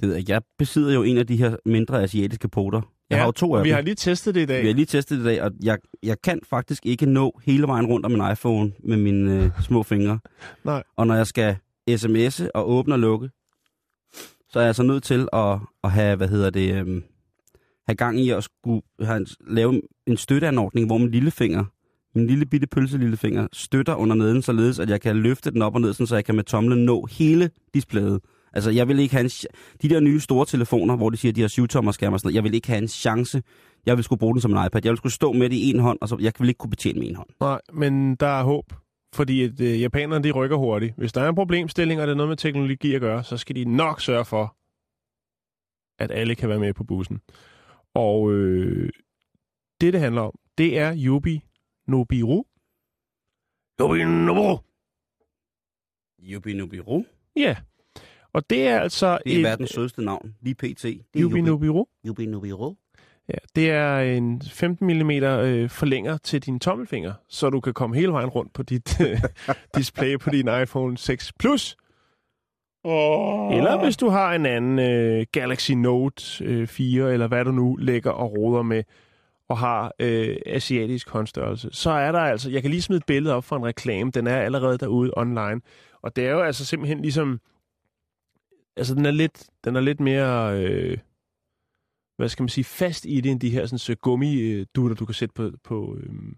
[0.00, 2.80] Det ved jeg, jeg besidder jo en af de her mindre asiatiske poter
[3.10, 3.74] Jeg har jo to af Vi dem.
[3.74, 4.62] har lige testet det i dag.
[4.62, 7.66] Vi har lige testet det i dag, og jeg, jeg kan faktisk ikke nå hele
[7.66, 10.18] vejen rundt om min iPhone med mine øh, små fingre.
[10.64, 10.82] Nej.
[10.96, 11.56] Og når jeg skal
[11.90, 13.30] sms'e og åbne og lukke,
[14.48, 17.04] så er jeg så nødt til at, at have, hvad hedder det, øhm,
[17.86, 21.64] have gang i at skulle have en, lave en støtteanordning, hvor min lillefinger,
[22.18, 25.74] min lille bitte pølse lillefinger, støtter under neden, således at jeg kan løfte den op
[25.74, 28.20] og ned, sådan, så jeg kan med tomlen nå hele displayet.
[28.52, 29.30] Altså, jeg vil ikke have en...
[29.30, 29.44] ch-
[29.82, 32.26] De der nye store telefoner, hvor de siger, at de har 7-tommer skærm og sådan
[32.26, 33.42] noget, jeg vil ikke have en chance.
[33.86, 34.80] Jeg vil skulle bruge den som en iPad.
[34.84, 36.70] Jeg vil skulle stå med det i en hånd, og så jeg vil ikke kunne
[36.70, 37.28] betjene med en hånd.
[37.40, 38.72] Nej, men der er håb.
[39.14, 40.94] Fordi at, øh, japanerne, de rykker hurtigt.
[40.96, 43.56] Hvis der er en problemstilling, og det er noget med teknologi at gøre, så skal
[43.56, 44.56] de nok sørge for,
[46.02, 47.20] at alle kan være med på bussen.
[47.94, 48.90] Og øh,
[49.80, 51.40] det, det handler om, det er Yubi
[51.88, 52.44] Nobiru.
[53.80, 54.58] Yubi Nobiru!
[56.22, 57.04] Yubi Nubiru.
[57.36, 57.56] Ja.
[58.32, 59.18] Og det er altså...
[59.24, 60.34] Det er et- verdens sødeste navn.
[60.40, 60.82] Lige pt.
[60.82, 61.84] Det er Yubi Nobiru.
[62.06, 62.74] Yubi Nubiru.
[63.28, 67.96] Ja, det er en 15 mm øh, forlænger til din tommelfinger, så du kan komme
[67.96, 69.20] hele vejen rundt på dit øh,
[69.76, 71.76] display på din iPhone 6 Plus.
[72.84, 73.56] Oh.
[73.56, 77.76] Eller hvis du har en anden øh, Galaxy Note øh, 4, eller hvad du nu
[77.76, 78.82] lægger og roder med,
[79.48, 83.34] og har øh, asiatisk håndstørrelse, så er der altså, jeg kan lige smide et billede
[83.34, 85.60] op for en reklame, den er allerede derude online,
[86.02, 87.40] og det er jo altså simpelthen ligesom,
[88.76, 90.60] altså den er lidt, den er lidt mere...
[90.62, 90.98] Øh,
[92.18, 95.14] hvad skal man sige, fast i det, end de her sådan, så gummidutter, du kan
[95.14, 96.36] sætte på, på, øhm,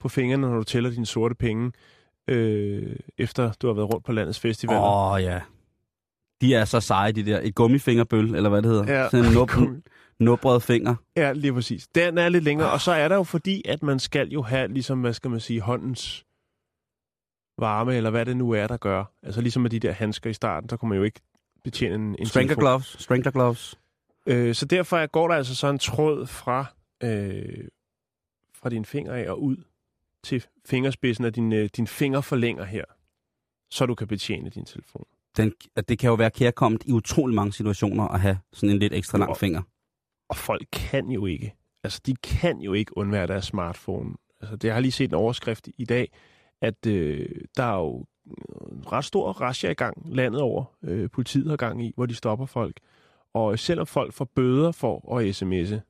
[0.00, 1.72] på fingrene, når du tæller dine sorte penge,
[2.28, 4.80] øh, efter du har været rundt på landets festivaler.
[4.80, 5.40] Åh, oh, ja.
[6.40, 7.40] De er så seje, de der.
[7.42, 8.92] Et gummifingerbøl, eller hvad det hedder.
[8.92, 9.08] Ja.
[9.10, 9.50] Sådan en nub,
[10.20, 10.94] Nubret finger.
[11.16, 11.88] Ja, lige præcis.
[11.88, 14.68] Den er lidt længere, og så er der jo fordi, at man skal jo have,
[14.68, 16.26] ligesom, hvad skal man sige, håndens
[17.58, 19.04] varme, eller hvad det nu er, der gør.
[19.22, 21.20] Altså ligesom med de der handsker i starten, så kunne man jo ikke
[21.64, 22.62] betjene en, en Strangler telefon.
[22.62, 22.96] gloves.
[22.98, 23.78] Strangler gloves.
[24.26, 26.64] Øh, så derfor går der altså så en tråd fra,
[27.02, 27.68] øh,
[28.54, 29.56] fra din finger af og ud
[30.24, 32.84] til fingerspidsen af din, øh, din fingerforlænger her,
[33.70, 35.04] så du kan betjene din telefon.
[35.36, 38.78] Den, at det kan jo være kærkommet i utrolig mange situationer at have sådan en
[38.78, 39.62] lidt ekstra lang finger.
[40.30, 44.14] Og folk kan jo ikke, altså de kan jo ikke undvære deres smartphone.
[44.40, 46.12] Altså det jeg har lige set en overskrift i dag,
[46.60, 48.06] at øh, der er jo
[48.72, 50.64] en ret stor rasje i gang landet over.
[50.82, 52.76] Øh, politiet har gang i, hvor de stopper folk.
[53.34, 55.80] Og selvom folk får bøder for at sms'e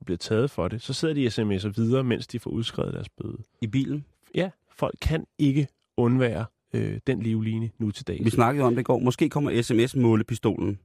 [0.00, 3.08] og bliver taget for det, så sidder de sms'er videre, mens de får udskrevet deres
[3.08, 3.38] bøde.
[3.62, 4.04] I bilen.
[4.34, 8.24] Ja, folk kan ikke undvære øh, den livline nu til dags.
[8.24, 8.98] Vi snakkede om det i går.
[8.98, 10.78] Måske kommer sms-målepistolen.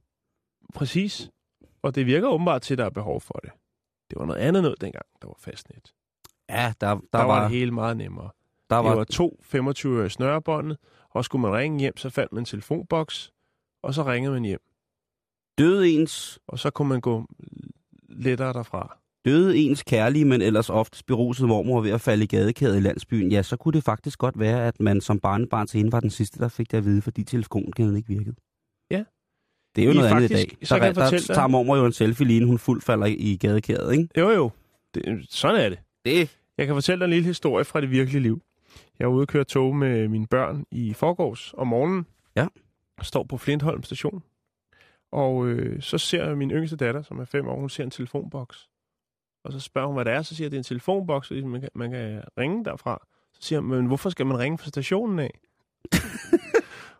[0.74, 1.30] Præcis.
[1.86, 3.50] Og det virker åbenbart til, at der er behov for det.
[4.10, 5.92] Det var noget andet noget dengang, der var fastnet.
[6.48, 8.30] Ja, der, der, Der, var, var, det hele meget nemmere.
[8.70, 10.76] der var, det var to 25 snørebåndet,
[11.10, 13.32] og skulle man ringe hjem, så fandt man en telefonboks,
[13.82, 14.60] og så ringede man hjem.
[15.58, 17.26] døde ens, Og så kunne man gå
[18.08, 18.96] lettere derfra.
[19.24, 23.32] døde ens kærlige, men ellers oftest beruset mormor ved at falde i gadekæret i landsbyen,
[23.32, 26.10] ja, så kunne det faktisk godt være, at man som barnebarn til hende var den
[26.10, 28.36] sidste, der fik det at vide, fordi telefonen ikke virkede.
[28.90, 29.04] Ja.
[29.76, 30.66] Det er jo I noget andet i faktisk- dag.
[30.68, 33.06] så Der, kan jeg der, dig- tager mormor jo en selfie lige hun fuldt falder
[33.06, 34.08] i- gadekæret, ikke?
[34.18, 34.50] Jo jo,
[34.94, 35.78] det, sådan er det.
[36.04, 38.42] Det Jeg kan fortælle dig en lille historie fra det virkelige liv.
[38.98, 42.06] Jeg var ude og køre tog med mine børn i forgårs om morgenen.
[42.36, 42.46] Ja.
[42.98, 44.22] Jeg står på Flintholm station.
[45.12, 48.68] Og øh, så ser min yngste datter, som er fem år, hun ser en telefonboks.
[49.44, 50.22] Og så spørger hun, hvad det er.
[50.22, 53.06] Så siger jeg, det er en telefonboks, og man kan, man kan ringe derfra.
[53.34, 55.30] Så siger hun, men hvorfor skal man ringe fra stationen af?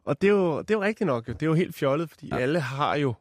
[0.06, 1.28] Og det er, jo, det er jo rigtigt nok.
[1.28, 1.32] jo.
[1.32, 2.36] Det er jo helt fjollet, fordi Ja.
[2.36, 3.14] alle har jo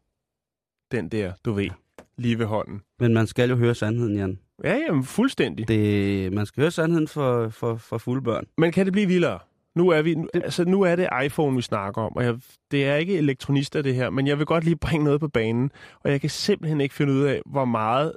[0.92, 1.70] den der, du ved,
[2.18, 2.82] lige ved hånden.
[3.00, 4.40] Men man skal jo høre sandheden, Jan.
[4.64, 5.68] Ja, jamen, fuldstændig.
[5.68, 8.46] Det, man skal høre sandheden for, for, for fulde børn.
[8.58, 9.40] Men kan det blive vildere?
[9.76, 12.36] Nu er, vi, nu, altså, nu er det iPhone, vi snakker om, og jeg,
[12.72, 15.72] det er ikke elektronister, det her, men jeg vil godt lige bringe noget på banen,
[16.04, 18.14] og jeg kan simpelthen ikke finde ud af, hvor meget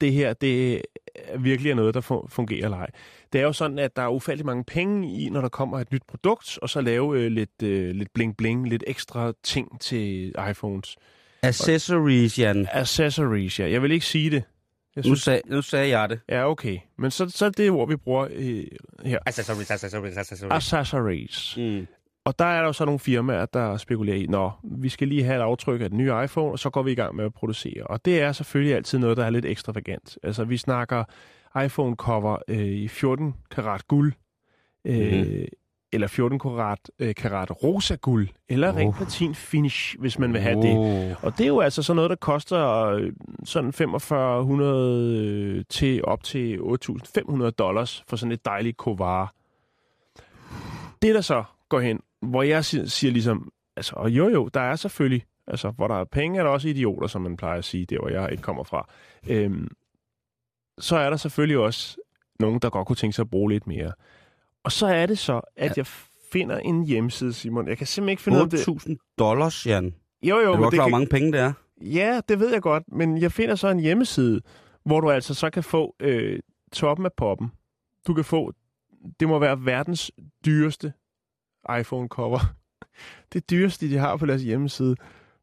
[0.00, 0.82] det her det
[1.38, 2.90] virkelig er noget, der fu- fungerer eller ej.
[3.32, 5.92] Det er jo sådan, at der er ufattelig mange penge i, når der kommer et
[5.92, 10.96] nyt produkt, og så lave øh, lidt, øh, lidt bling-bling, lidt ekstra ting til iPhones.
[11.42, 12.68] Accessories, Jan.
[12.72, 13.70] Accessories, ja.
[13.70, 14.42] Jeg vil ikke sige det.
[14.96, 16.20] Jeg Nu, sag, nu sagde jeg det.
[16.28, 16.78] ja, okay.
[16.98, 18.64] Men så, så er det ord, vi bruger øh,
[19.04, 19.18] her.
[19.26, 20.52] Accessories, accessories, accessories.
[20.72, 21.54] Accessories.
[21.56, 21.86] Mm.
[22.24, 25.24] Og der er der jo så nogle firmaer, der spekulerer i, nå, vi skal lige
[25.24, 27.34] have et aftryk af den nye iPhone, og så går vi i gang med at
[27.34, 27.82] producere.
[27.84, 30.18] Og det er selvfølgelig altid noget, der er lidt ekstravagant.
[30.22, 31.04] Altså, vi snakker
[31.64, 34.12] iPhone-cover øh, i 14 karat guld,
[34.84, 35.46] øh, Mhm.
[35.92, 38.94] eller 14 karat, øh, karat rosa guld, eller rent Oh.
[38.96, 40.76] platin finish, hvis man vil have det.
[40.78, 41.24] Oh.
[41.24, 43.12] Og det er jo altså sådan noget, der koster øh,
[43.44, 45.18] sådan 4500
[45.58, 49.34] øh, til op til 8500 dollars for sådan et dejligt kovar.
[51.02, 54.76] Det der så går hen, hvor jeg siger, ligesom, altså og jo jo, der er
[54.76, 57.86] selvfølgelig Altså, hvor der er penge, er der også idioter, som man plejer at sige,
[57.86, 58.88] der hvor jeg ikke kommer fra.
[59.28, 59.68] Øhm,
[60.78, 61.96] så er der selvfølgelig også
[62.40, 63.92] nogen, der godt kunne tænke sig at bruge lidt mere.
[64.64, 65.86] Og så er det så, at jeg
[66.32, 67.68] finder en hjemmeside, Simon.
[67.68, 68.68] Jeg kan simpelthen ikke finde ud af det.
[68.68, 69.94] 8.000 dollars, Jan.
[70.22, 70.90] Jo, jo, Er du men det klar, hvor kan...
[70.90, 71.52] mange penge det er?
[71.80, 74.40] Ja, det ved jeg godt, men jeg finder så en hjemmeside,
[74.84, 76.38] hvor du altså så kan få øh,
[76.72, 77.52] toppen af poppen.
[78.06, 78.52] Du kan få,
[79.20, 80.10] det må være verdens
[80.44, 80.92] dyreste
[81.80, 82.40] iPhone-cover.
[83.32, 84.96] Det dyreste, de har på deres hjemmeside.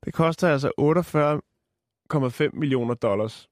[0.06, 3.49] Det koster altså 48,5 millioner dollars.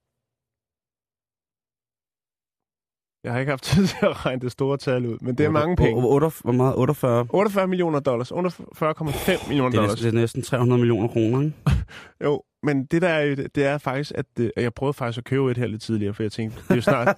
[3.24, 5.50] Jeg har ikke haft tid til at regne det store tal ud, men det er
[5.50, 6.02] mange penge.
[6.02, 6.76] Hvor, meget?
[6.76, 7.28] 48?
[7.30, 8.32] 48 millioner dollars.
[8.32, 10.00] 48,5 millioner Det er, dollars.
[10.00, 11.54] det er næsten 300 millioner kroner, ikke?
[12.24, 15.24] Jo, men det der er jo, det er faktisk, at øh, jeg prøvede faktisk at
[15.24, 17.18] købe et her lidt tidligere, for jeg tænkte, det er jo snart,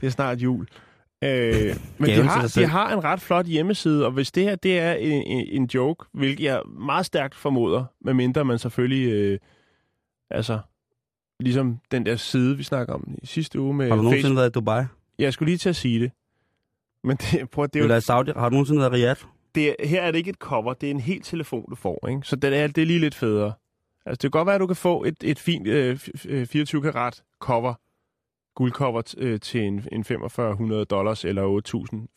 [0.00, 0.66] det er snart jul.
[1.24, 4.78] Øh, men de har, de har en ret flot hjemmeside, og hvis det her det
[4.78, 9.38] er en, en, en joke, hvilket jeg meget stærkt formoder, medmindre man selvfølgelig, øh,
[10.30, 10.58] altså,
[11.40, 14.36] ligesom den der side, vi snakker om i sidste uge med Har du nogensinde Facebook.
[14.36, 14.84] været i Dubai?
[15.18, 16.10] Jeg skulle lige til at sige det.
[17.04, 18.30] Men det, prøv, det er jo Eller Saudi?
[18.36, 19.20] Har du nogensinde været i Riyadh?
[19.54, 22.08] det, er- her er det ikke et cover, det er en helt telefon, du får.
[22.08, 22.20] Ikke?
[22.24, 23.52] Så det er, det er lige lidt federe.
[24.06, 26.46] Altså, det kan godt være, at du kan få et, et fint øh, f- øh,
[26.46, 27.74] 24 karat cover,
[28.54, 31.62] guldcover øh, til en, en 4500 dollars eller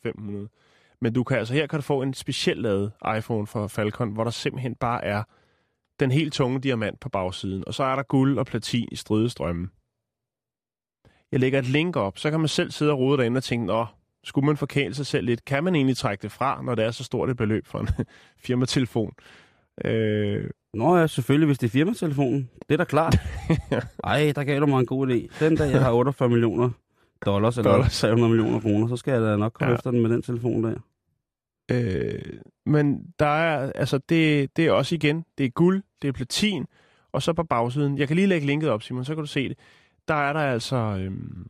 [0.05, 0.97] 8.500.
[1.01, 4.23] Men du kan altså her kan du få en specielt lavet iPhone for Falcon, hvor
[4.23, 5.23] der simpelthen bare er
[5.99, 7.63] den helt tunge diamant på bagsiden.
[7.67, 9.71] Og så er der guld og platin i stridestrømmen.
[11.31, 13.65] Jeg lægger et link op, så kan man selv sidde og rode derinde og tænke,
[13.65, 13.85] Nå,
[14.23, 15.45] skulle man forkæle sig selv lidt?
[15.45, 17.87] Kan man egentlig trække det fra, når det er så stort et beløb for en
[18.45, 19.13] firmatelefon?
[19.85, 22.49] Øh, Nå ja, selvfølgelig, hvis det er firmatelefonen.
[22.69, 23.15] Det er da klart.
[24.03, 25.45] Ej, der gav du mig en god idé.
[25.45, 26.69] Den dag, jeg har 48 millioner
[27.25, 27.99] dollars, eller Dollars.
[27.99, 29.75] 300 millioner kroner, så skal jeg da nok komme Ja.
[29.77, 30.75] efter den med den telefon der.
[31.71, 36.11] øh, men der er, altså det, det er også igen, det er guld, det er
[36.11, 36.65] platin,
[37.11, 39.49] og så på bagsiden, jeg kan lige lægge linket op, Simon, så kan du se
[39.49, 39.57] det.
[40.07, 41.47] Der er der altså øhm,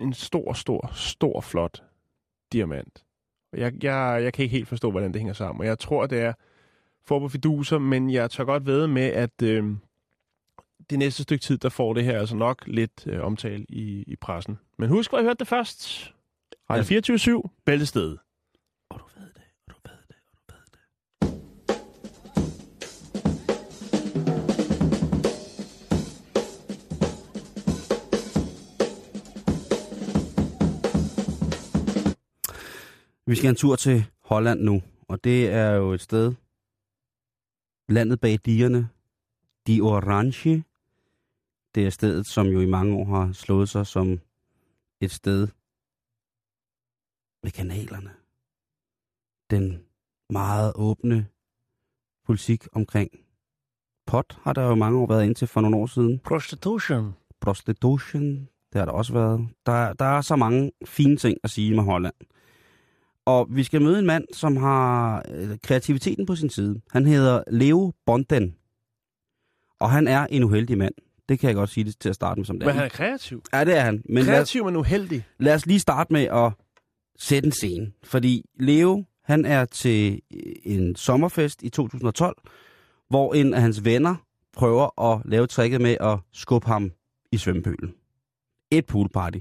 [0.00, 1.82] en stor, stor, stor, flot
[2.52, 3.04] diamant.
[3.52, 6.06] Og Jeg, jeg, jeg kan ikke helt forstå, hvordan det hænger sammen, og jeg tror,
[6.06, 6.32] det er
[7.18, 9.78] på fiduser, men jeg tør godt ved med, at øhm,
[10.90, 14.16] det næste stykke tid, der får det her altså nok lidt øh, omtale i, i
[14.16, 14.58] pressen.
[14.78, 16.12] Men husk, hvor jeg hørte det først.
[16.70, 18.16] Radio 24-7, Bæltested.
[18.90, 20.80] Og du ved det, og du ved det, og du ved det.
[33.26, 36.34] Vi skal en tur til Holland nu, og det er jo et sted,
[37.90, 38.88] landet bag digerne,
[39.66, 40.64] De Orange.
[41.74, 44.20] Det er stedet, som jo i mange år har slået sig som
[45.00, 45.48] et sted
[47.42, 48.10] ved kanalerne.
[49.50, 49.82] Den
[50.30, 51.26] meget åbne
[52.26, 53.10] politik omkring
[54.06, 56.18] pot har der jo mange år været indtil for nogle år siden.
[56.18, 57.14] Prostitution.
[57.40, 59.48] Prostitution, det har der også været.
[59.66, 62.14] Der, der er så mange fine ting at sige med Holland.
[63.26, 66.80] Og vi skal møde en mand, som har øh, kreativiteten på sin side.
[66.92, 68.54] Han hedder Leo Bonden.
[69.80, 70.94] Og han er en uheldig mand.
[71.28, 72.88] Det kan jeg godt sige det til at starte med som det Men han er
[72.88, 73.42] kreativ.
[73.52, 74.02] Ja, det er han.
[74.08, 75.24] Men lad, Kreativ, men uheldig.
[75.38, 76.52] lad os lige starte med at
[77.18, 77.92] sætte en scene.
[78.04, 80.20] Fordi Leo, han er til
[80.62, 82.36] en sommerfest i 2012,
[83.08, 84.14] hvor en af hans venner
[84.52, 86.92] prøver at lave tricket med at skubbe ham
[87.32, 87.94] i svømmepølen.
[88.70, 89.38] Et poolparty.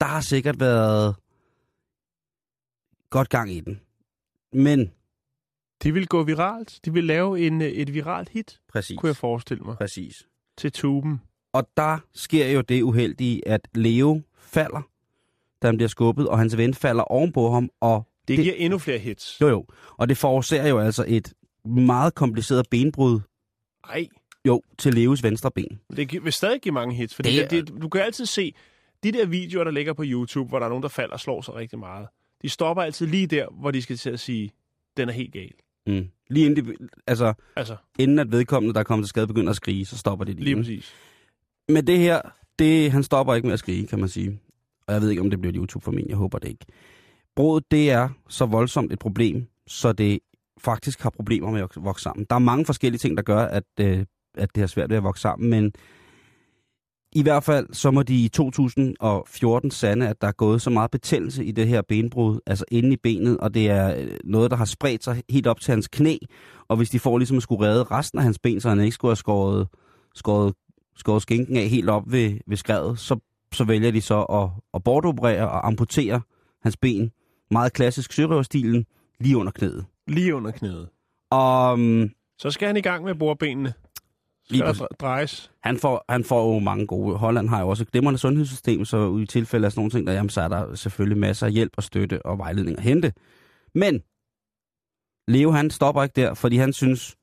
[0.00, 1.14] Der har sikkert været
[3.18, 3.80] godt gang i den.
[4.52, 4.92] Men,
[5.82, 6.80] De vil gå viralt.
[6.84, 10.26] De vil lave en, øh, et viralt hit, præcis, kunne jeg forestille mig, præcis.
[10.58, 11.20] til tuben.
[11.52, 14.82] Og der sker jo det uheldige, at Leo falder,
[15.62, 18.56] da han bliver skubbet, og hans ven falder ovenpå ham, og Det, Det- det giver
[18.56, 19.40] endnu flere hits.
[19.40, 19.66] Jo, jo.
[19.96, 23.20] Og det forårsager jo altså et meget kompliceret benbrud,
[23.88, 24.06] Ej,
[24.46, 25.80] jo, til Leos venstre ben.
[25.96, 27.14] det vil stadig give mange hits.
[27.14, 28.54] Fordi Det det det, du kan altid se,
[29.02, 31.40] de der videoer, der ligger på YouTube, hvor der er nogen, der falder og slår
[31.42, 32.08] sig rigtig meget,
[32.44, 34.50] de stopper altid lige der, hvor de skal til at sige,
[34.96, 35.50] den er helt gal.
[35.86, 36.08] Mm.
[36.30, 36.74] Lige inden, de,
[37.06, 40.24] altså, Altså, inden at vedkommende, der er kommet til skade, begynder at skrige, så stopper
[40.24, 40.44] det lige.
[40.44, 40.92] lige præcis.
[41.68, 42.20] Men det her,
[42.58, 44.40] det, han stopper ikke med at skrige, kan man sige.
[44.86, 46.08] Og jeg ved ikke, om det bliver YouTube for min.
[46.08, 46.66] Jeg håber det ikke.
[47.36, 50.18] Brudet, det er så voldsomt et problem, så det
[50.58, 52.26] faktisk har problemer med at vokse sammen.
[52.30, 55.02] Der er mange forskellige ting, der gør, at, øh, at det er svært ved at
[55.02, 55.72] vokse sammen, men
[57.14, 60.90] i hvert fald så må de i 2014 sande, at der er gået så meget
[60.90, 64.56] betændelse i det her benbrud, altså inde i benet, og det er øh, noget, der
[64.56, 66.16] har spredt sig helt op til hans knæ,
[66.68, 68.92] og hvis de får ligesom at skulle redde resten af hans ben, så han ikke
[68.92, 69.68] skulle have skåret,
[70.14, 70.54] skåret,
[70.96, 73.18] skåret skinken af helt op ved, ved skrevet, så,
[73.52, 76.20] så vælger de så at, at bortoperere og amputere
[76.62, 77.10] hans ben,
[77.50, 78.86] meget klassisk sørøverstilen,
[79.20, 79.84] lige under knæet.
[80.06, 80.88] Lige under knæet.
[81.30, 83.72] Og um, Så skal han i gang med bordbenene.
[84.48, 84.82] Lige præcis.
[85.00, 85.50] drejes?
[85.62, 87.16] Han får, han får jo mange gode.
[87.16, 90.12] Holland har jo også et glimrende sundhedssystem, så i tilfælde af sådan nogle ting, der,
[90.12, 93.12] jamen, så er der selvfølgelig masser af hjælp og støtte og vejledning at hente.
[93.74, 94.02] Men
[95.28, 97.16] Leo han stopper ikke der, fordi han synes,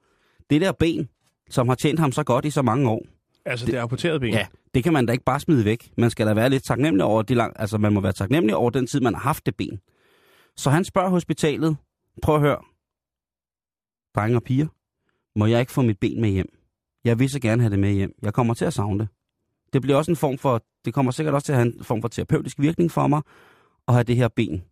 [0.49, 1.09] det der ben,
[1.49, 3.05] som har tjent ham så godt i så mange år,
[3.45, 4.33] Altså, det, det er amputeret ben?
[4.33, 5.91] ja, det kan man da ikke bare smide væk.
[5.97, 8.69] Man skal da være lidt taknemmelig over de lang, altså man må være taknemmelig over
[8.69, 9.79] den tid, man har haft det ben.
[10.57, 11.77] Så han spørger hospitalet,
[12.21, 12.61] prøv at høre,
[14.15, 14.67] drenge og piger,
[15.39, 16.60] må jeg ikke få mit ben med hjem?
[17.03, 18.13] Jeg vil så gerne have det med hjem.
[18.21, 19.07] Jeg kommer til at savne det.
[19.73, 22.01] Det bliver også en form for, det kommer sikkert også til at have en form
[22.01, 23.21] for terapeutisk virkning for mig,
[23.87, 24.63] at have det her ben.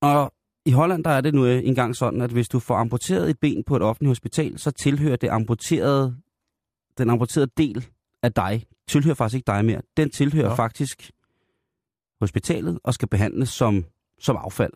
[0.00, 0.32] Og
[0.66, 3.64] i Holland der er det nu engang sådan, at hvis du får amputeret et ben
[3.64, 6.16] på et offentligt hospital, så tilhører det amputerede,
[6.98, 7.86] den amputerede del
[8.22, 9.82] af dig, tilhører faktisk ikke dig mere.
[9.96, 10.54] Den tilhører Nå.
[10.54, 11.10] faktisk
[12.20, 13.84] hospitalet og skal behandles som,
[14.20, 14.72] som affald.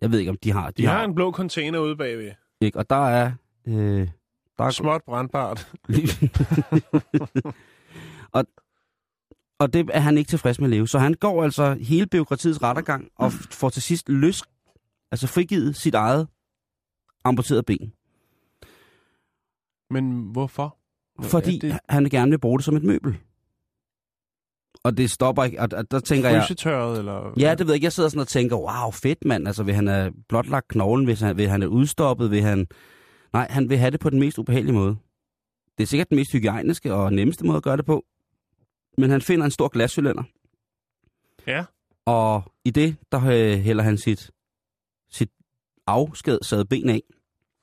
[0.00, 0.70] Jeg ved ikke, om de har...
[0.70, 2.32] De har en blå container ude bagved.
[2.60, 2.78] ikke?
[2.78, 3.32] Og der er...
[3.66, 4.08] Øh,
[4.58, 5.72] der er Småt brandbart.
[8.36, 8.44] og,
[9.58, 10.88] og det er han ikke tilfreds med at leve.
[10.88, 14.42] Så han går altså hele byråkratiets rettergang og får til sidst løs,
[15.10, 16.28] altså frigivet sit eget
[17.24, 17.92] amputerede ben.
[19.90, 20.76] Men hvorfor?
[21.14, 23.18] Hvor Fordi det han gerne vil bruge det som et møbel.
[24.84, 25.60] Og det stopper ikke.
[25.60, 26.36] Og, og der tænker jeg...
[26.98, 27.32] eller...
[27.38, 27.84] Ja, det ved jeg ikke.
[27.84, 29.46] Jeg sidder sådan og tænker, wow, fedt mand.
[29.46, 31.06] Altså, vil han have blotlagt knoglen?
[31.06, 32.30] Vil han, vil han have udstoppet?
[32.30, 32.66] Vil han...
[33.32, 34.96] Nej, han vil have det på den mest ubehagelige måde.
[35.78, 38.04] Det er sikkert den mest hygiejniske og nemmeste måde at gøre det på.
[38.98, 40.22] Men han finder en stor glascylinder.
[41.46, 41.64] Ja.
[42.06, 44.30] Og i det, der øh, hælder han sit,
[45.10, 45.30] sit
[45.86, 47.00] afskedsede ben af,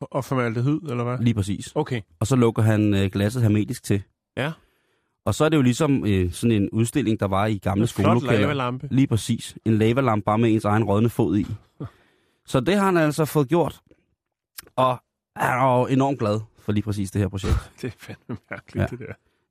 [0.01, 1.17] Og formaldehyd, eller hvad?
[1.19, 1.71] lige præcis.
[1.75, 2.01] Okay.
[2.19, 4.01] Og så lukker han øh, glasset hermetisk til.
[4.38, 4.51] Ja.
[5.25, 7.88] Og så er det jo ligesom øh, sådan en udstilling, der var i gamle En
[7.88, 8.39] skolelokaler.
[8.39, 8.88] lavalampe.
[8.91, 9.58] Lige præcis.
[9.65, 11.45] En lavalamp bare med ens egen rådne fod i.
[12.51, 13.82] Så det har han altså fået gjort.
[14.75, 15.04] Og
[15.36, 17.71] er jo enormt glad for lige præcis det her projekt.
[17.82, 18.98] Det er fandme mærkeligt, Ja.
[18.98, 19.00] det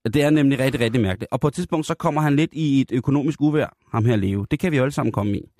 [0.05, 0.11] der.
[0.11, 1.33] Det er nemlig rigtig, rigtig mærkeligt.
[1.33, 4.47] Og på et tidspunkt, så kommer han lidt i et økonomisk uvær, ham her leve.
[4.51, 5.51] Det kan vi alle sammen komme i.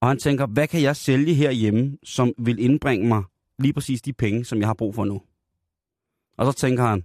[0.00, 3.22] Og han tænker, hvad kan jeg sælge herhjemme, som vil indbringe mig
[3.58, 5.22] lige præcis de penge, som jeg har brug for nu?
[6.38, 7.04] Og så tænker han,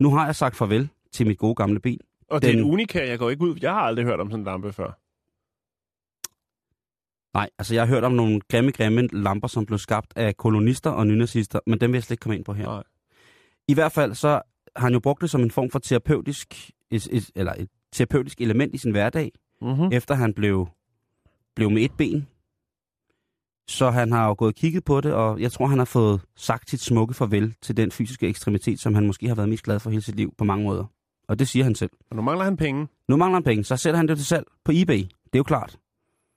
[0.00, 1.98] nu har jeg sagt farvel til mit gode gamle ben.
[2.30, 3.58] Og det er Den- en unika, jeg går ikke ud.
[3.62, 4.98] Jeg har aldrig hørt om sådan en lampe før.
[7.34, 10.90] Nej, altså jeg har hørt om nogle grimme, grimme lamper, som blev skabt af kolonister
[10.90, 12.64] og nynazister, men dem vil jeg slet ikke komme ind på her.
[12.64, 12.82] Nej.
[13.68, 14.28] I hvert fald så
[14.76, 18.40] har han jo brugt det som en form for terapeutisk, et, et, eller et terapeutisk
[18.40, 19.88] element i sin hverdag, Mm-hmm.
[19.92, 20.68] efter han blev,
[21.56, 22.26] blev med et ben.
[23.68, 26.20] Så han har jo gået og kigget på det, og jeg tror, han har fået
[26.36, 29.80] sagt sit smukke farvel til den fysiske ekstremitet, som han måske har været mest glad
[29.80, 30.84] for hele sit liv på mange måder.
[31.28, 31.90] Og det siger han selv.
[32.10, 32.88] Og nu mangler han penge.
[33.08, 34.98] Nu mangler han penge, så sætter han det til salg på eBay.
[34.98, 35.78] Det er jo klart.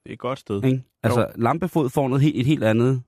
[0.04, 0.64] Det er et godt sted.
[0.64, 0.84] Ikke?
[1.04, 3.04] Altså, lampefod får noget helt, et helt andet,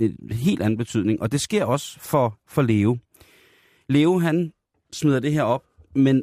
[0.00, 2.98] et helt anden betydning, og det sker også for, for Leo.
[3.88, 4.52] Leo, han
[4.92, 6.22] smider det her op, men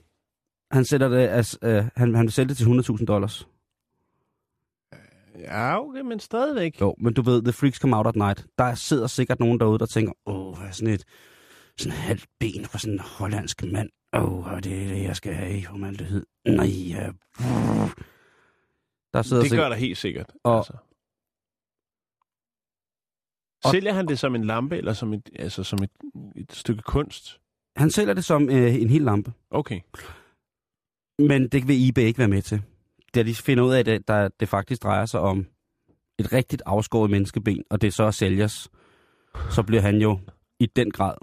[0.71, 3.47] han sætter det, altså, øh, han, han vil sælge det til 100.000 dollars.
[5.39, 6.81] Ja, okay, men stadigvæk.
[6.81, 8.45] Jo, men du ved, The Freaks Come Out at Night.
[8.57, 11.03] Der sidder sikkert nogen derude, der tænker, åh, hvad er sådan et
[11.77, 13.89] sådan et halvt ben for sådan en hollandsk mand.
[14.13, 16.23] Åh, det er det, jeg skal have i formaldehyd.
[16.47, 17.09] Nej, ja.
[19.15, 20.31] Der sidder Det gør der helt sikkert.
[20.43, 20.73] Og- altså.
[23.71, 25.89] Sælger han det som en lampe, eller som et, altså som et,
[26.35, 27.39] et stykke kunst?
[27.75, 29.33] han sælger det som øh, en hel lampe.
[29.49, 29.79] Okay.
[31.19, 32.61] Men det vil eBay ikke være med til.
[33.15, 35.45] Da de finder ud af, at det, der, det faktisk drejer sig om
[36.19, 38.69] et rigtigt afskåret menneskeben, og det så sælgers,
[39.51, 40.19] så bliver han jo
[40.59, 41.15] i den grad,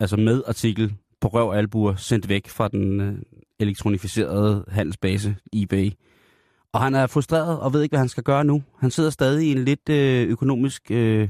[0.00, 3.18] altså med artikel på røv albuer, sendt væk fra den øh,
[3.58, 5.90] elektronificerede handelsbase eBay.
[6.72, 8.62] Og han er frustreret og ved ikke, hvad han skal gøre nu.
[8.78, 11.28] Han sidder stadig i en lidt øh, økonomisk øh,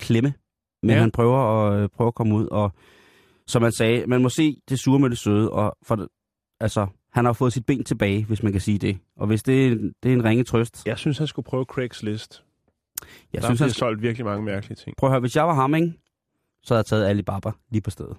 [0.00, 0.34] klemme,
[0.82, 1.00] men ja.
[1.00, 2.46] Han prøver at, øh, prøver at komme ud.
[2.46, 2.72] Og
[3.46, 6.08] som man sagde, man må se det sure med det søde, og for
[6.60, 8.98] altså, han har fået sit ben tilbage, hvis man kan sige det.
[9.16, 10.86] Og hvis det, det er en ringe trøst.
[10.86, 12.44] Jeg synes, han skulle prøve Craigslist.
[13.02, 13.78] Jeg Jeg synes, han skal...
[13.78, 14.96] solgt virkelig mange mærkelige ting.
[14.96, 15.92] Prøv at høre, hvis jeg var ham, ikke?
[16.62, 18.16] så havde jeg taget Alibaba lige på stedet.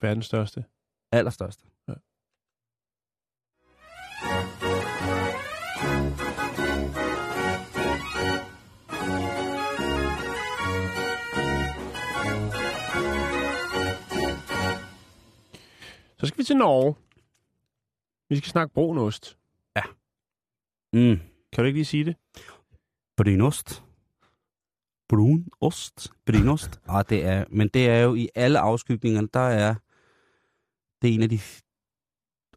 [0.00, 0.64] Verdens største.
[1.12, 1.64] Allerstørste.
[1.88, 1.92] Ja.
[16.22, 16.94] Så skal vi til Norge.
[18.28, 19.38] Vi skal snakke brunost.
[20.92, 21.20] Mm.
[21.52, 22.16] Kan du ikke lige sige det?
[23.16, 23.82] Brunost.
[25.08, 26.12] Brunost.
[26.26, 26.80] Brunost.
[26.88, 29.74] ah, det er, men det er jo i alle afskygninger, der er,
[31.02, 31.38] det er en af de,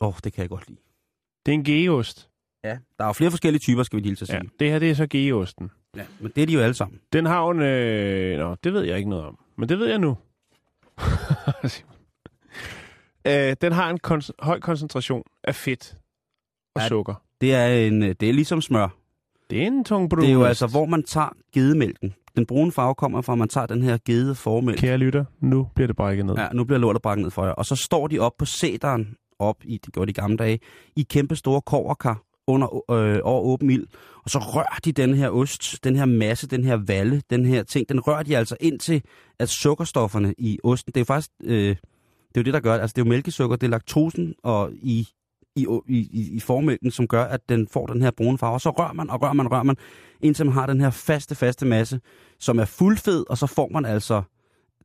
[0.01, 0.79] åh, oh, det kan jeg godt lide.
[1.45, 2.29] Det er en geost.
[2.63, 4.51] Ja, der er jo flere forskellige typer, skal vi lige til at Ja, sige.
[4.59, 5.71] det her det er så geosten.
[5.95, 6.05] Ja.
[6.19, 7.01] Men det er de jo alle sammen.
[7.13, 7.61] Den har jo en...
[7.61, 8.37] Øh...
[8.39, 9.39] Nå, det ved jeg ikke noget om.
[9.55, 10.17] Men det ved jeg nu.
[13.27, 15.97] øh, den har en kon- høj koncentration af fedt
[16.75, 17.13] og Ja, sukker.
[17.41, 18.87] Det er, en, øh, det er ligesom smør.
[19.49, 22.13] Det er en tung Det er jo altså, hvor man tager gedemælken.
[22.35, 24.77] Den brune farve kommer fra, at man tager den her gede formælk.
[24.79, 26.35] Kære lytter, nu bliver det brækket ned.
[26.35, 27.51] Ja, nu bliver lortet brækket ned for jer.
[27.51, 30.59] Og så står de op på sæderen, op i, det gjorde de gamle dage,
[30.95, 33.85] i kæmpe store koverkar under, øh, over åben ild.
[34.23, 37.63] Og så rører de den her ost, den her masse, den her valle, den her
[37.63, 39.01] ting, den rører de altså ind til,
[39.39, 41.75] at sukkerstofferne i osten, det er faktisk, øh,
[42.35, 42.81] det er jo det, der gør det.
[42.81, 45.07] Altså det er jo mælkesukker, det er laktosen og i,
[45.55, 48.53] i, i, i, formælken, som gør, at den får den her brune farve.
[48.53, 49.77] Og så rører man og rører man og rører man,
[50.21, 51.99] indtil man har den her faste, faste masse,
[52.39, 54.21] som er fuldfed, og så får man altså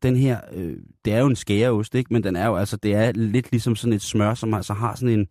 [0.03, 2.12] den her, øh, det er jo en skæreost, ikke?
[2.12, 4.94] Men den er jo altså, det er lidt ligesom sådan et smør, som altså har
[4.94, 5.26] sådan en,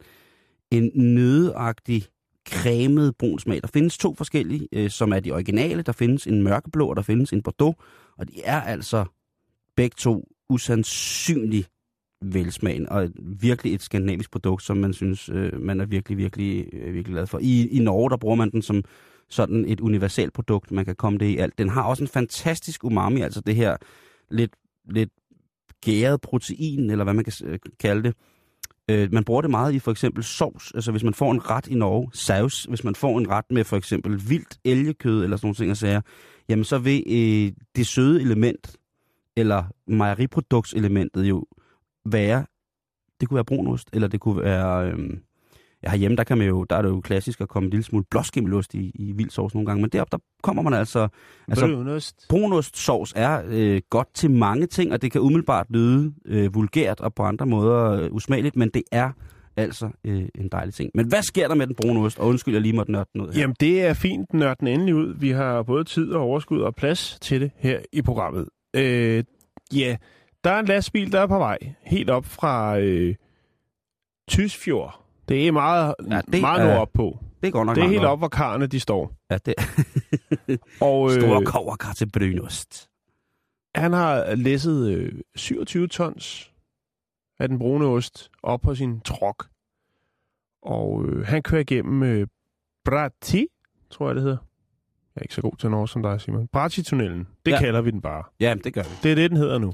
[0.71, 2.03] en nødeagtig,
[2.49, 3.61] cremet brun smag.
[3.61, 5.81] Der findes to forskellige, øh, som er de originale.
[5.81, 7.75] Der findes en mørkeblå, og der findes en bordeaux.
[8.17, 9.05] Og de er altså
[9.75, 11.69] begge to usandsynligt
[12.21, 16.93] velsmagen, og virkelig et skandinavisk produkt, som man synes, øh, man er virkelig, virkelig, øh,
[16.93, 17.39] virkelig glad for.
[17.41, 18.83] I, I Norge, der bruger man den som
[19.29, 21.57] sådan et universelt produkt, man kan komme det i alt.
[21.57, 23.77] Den har også en fantastisk umami, altså det her
[24.29, 24.51] lidt,
[24.89, 25.09] lidt
[25.81, 28.15] gæret protein, eller hvad man kan øh, kalde det.
[28.89, 30.71] Øh, man bruger det meget i for eksempel sovs.
[30.75, 33.63] Altså hvis man får en ret i Norge, saus, hvis man får en ret med
[33.63, 36.01] for eksempel vildt elgekød eller sådan nogle ting og sager,
[36.49, 38.77] jamen så vil øh, det søde element,
[39.35, 41.45] eller mejeriproduktselementet jo
[42.05, 42.45] være,
[43.19, 45.09] det kunne være brunost, eller det kunne være, øh,
[45.83, 47.83] ja herhjemme, der, kan man jo, der er det jo klassisk at komme en lille
[47.83, 51.07] smule blåskimmelost i, i vild sovs nogle gange, men deroppe, der kommer man altså,
[51.47, 52.25] altså Brunost.
[52.29, 57.13] brunostsovs er øh, godt til mange ting, og det kan umiddelbart lyde øh, vulgært og
[57.13, 59.11] på andre måder øh, usmageligt, men det er
[59.57, 60.91] altså øh, en dejlig ting.
[60.95, 62.19] Men hvad sker der med den brune ost?
[62.19, 63.39] Og undskyld, jeg lige måtte nørde den ud her.
[63.39, 65.15] Jamen, det er fint, nørd den endelig ud.
[65.15, 68.45] Vi har både tid og overskud og plads til det her i programmet.
[68.75, 69.23] Øh,
[69.73, 69.97] ja,
[70.43, 73.15] der er en lastbil, der er på vej helt op fra øh,
[74.27, 75.05] Tysfjord.
[75.29, 77.19] Det er meget, Ja, det meget nord op på.
[77.43, 79.13] det godt nok Det er helt op, hvor karrene de står.
[79.31, 79.55] Ja, det
[80.81, 82.89] Og store øh, koverkar til brunost.
[83.75, 86.53] han har læsset øh, 27 tons
[87.39, 89.45] af den brune ost op på sin trok.
[90.61, 92.27] Og øh, han kører igennem øh,
[92.85, 93.47] Brati,
[93.89, 94.37] tror jeg det hedder.
[95.15, 96.47] Jeg er ikke så god til norsk som dig, Simon.
[96.47, 97.59] Brati-tunnelen, det ja.
[97.59, 98.23] kalder vi den bare.
[98.39, 98.89] Ja, det gør vi.
[99.03, 99.73] Det er det, den hedder nu.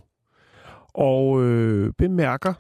[0.97, 2.53] Og øh, bemærker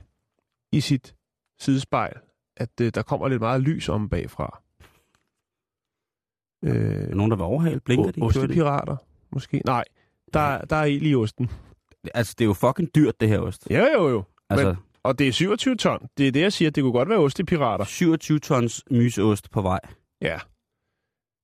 [0.71, 1.15] i sit
[1.59, 2.13] sidespejl,
[2.57, 4.61] at øh, der kommer lidt meget lys om bagfra.
[6.63, 7.79] Er Øh, der nogen, der vil overhale?
[7.79, 8.21] Blinker de?
[8.21, 8.97] Ostepirater,
[9.31, 9.61] måske?
[9.65, 9.83] Nej,
[10.33, 11.49] der, der er ild i osten.
[12.13, 13.67] Altså, det er jo fucking dyrt, det her ost.
[13.71, 14.23] Jo, jo, jo.
[14.49, 16.07] Altså, Og det er 27 ton.
[16.17, 16.71] Det er det, jeg siger.
[16.71, 17.85] Det kunne godt være ostepirater.
[17.85, 19.79] 27 tons myseost på vej.
[20.21, 20.39] Ja.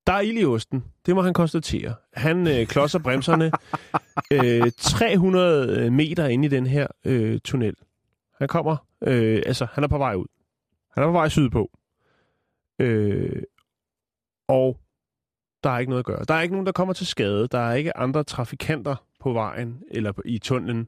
[0.08, 0.84] Der er ild i osten.
[1.06, 1.96] Det må han konstatere.
[2.14, 3.52] Han øh, klodser bremserne
[4.66, 7.76] øh, 300 meter ind i den her øh, tunnel.
[8.40, 10.26] Han kommer, øh, altså han er på vej ud.
[10.94, 11.72] Han er på vej sydpå.
[12.80, 13.44] Øh,
[14.48, 14.78] og
[15.64, 16.24] der er ikke noget at gøre.
[16.28, 17.48] Der er ikke nogen, der kommer til skade.
[17.48, 20.88] Der er ikke andre trafikanter på vejen eller i tunnelen.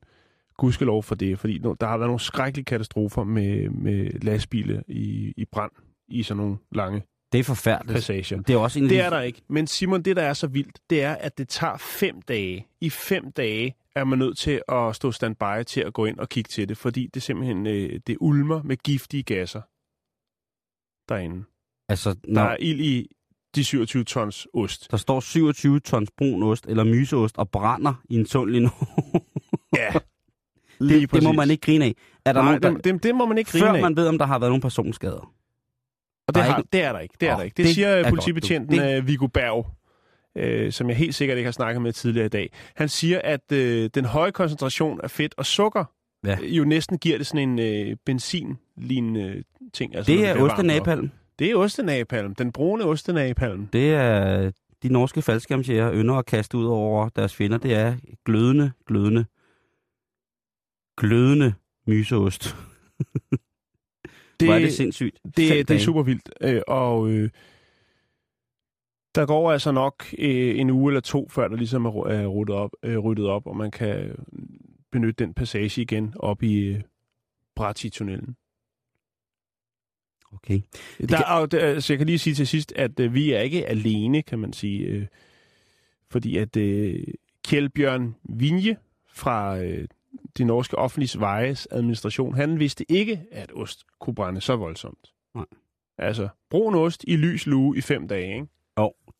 [0.57, 5.45] Gudskelov for det, fordi der har været nogle skrækkelige katastrofer med, med lastbiler i, i
[5.45, 5.72] brand
[6.07, 7.01] i sådan nogle lange
[7.34, 7.94] Det er forfærdeligt.
[7.96, 8.42] passager.
[8.42, 9.42] Det er også en Det de- er der ikke.
[9.50, 12.68] Men Simon, det der er så vildt, det er, at det tager fem dage.
[12.82, 16.30] I fem dage er man nødt til at stå standby til at gå ind og
[16.30, 19.62] kigge til det, fordi det simpelthen øh, det ulmer med giftige gasser
[21.10, 21.44] derinde.
[21.90, 23.08] Altså, Der når er ild i
[23.56, 24.92] de 27 tons ost.
[24.92, 29.22] der står 27 tons brun ost eller myseost og brænder i en tunnel i Norge.
[29.78, 30.02] Ja, det,
[30.80, 31.38] lige det må præcis.
[31.38, 31.96] man ikke grine af.
[32.26, 33.82] Er der Nej, nogen, der, det, det, må man ikke grine før af.
[33.82, 35.34] man ved, om der har været nogle personskader.
[36.28, 37.16] Og det, er har, ikke- det er der ikke.
[37.22, 37.56] Det er Åh, der ikke.
[37.58, 38.84] Det, det siger er godt, politibetjenten du.
[38.84, 39.08] det...
[39.08, 39.68] Viggo Berg,
[40.38, 42.50] øh, som jeg helt sikkert ikke har snakket med tidligere i dag.
[42.76, 45.86] Han siger, at øh, den høje koncentration af fedt og sukker
[46.26, 46.38] Ja.
[46.44, 49.44] øh, jo næsten giver det sådan en øh, benzin-lignende
[49.74, 49.96] ting.
[49.96, 51.12] Altså, Det er ostenapalm.
[51.40, 52.36] Det er ostenapalm.
[52.36, 53.68] Den brune ostenapalm.
[53.68, 54.52] Det er
[54.84, 57.58] de norske faldskærmsjæger ynder at kaste ud over deres fjender.
[57.58, 57.96] Det er
[58.26, 59.26] glødende, glødende,
[60.98, 61.54] glødende
[61.88, 62.56] myseost.
[64.44, 65.20] Det, Hvor er det sindssygt.
[65.24, 66.30] Fem det, det er super vildt.
[66.41, 67.30] Øh, og øh,
[69.16, 72.72] der går altså nok øh, en uge eller to, før der ligesom er ryddet op,
[72.84, 74.16] øh, ryddet op, og man kan
[74.91, 76.82] benytte den passage igen op i øh,
[77.56, 78.36] Brati-tunnelen.
[80.34, 80.62] Okay.
[81.00, 81.26] Der, kan...
[81.28, 84.22] og, der, så jeg kan lige sige til sidst, at øh, vi er ikke alene,
[84.22, 85.06] kan man sige, øh,
[86.10, 87.04] fordi at øh,
[87.44, 88.78] Kjeldbjørn Vinje
[89.08, 89.88] fra øh,
[90.38, 95.14] de norske offentlige vejes administration, han vidste ikke, at ost kunne brænde så voldsomt.
[95.36, 95.45] Nej.
[95.97, 98.47] Altså, brun ost i lys lue i fem dage, ikke?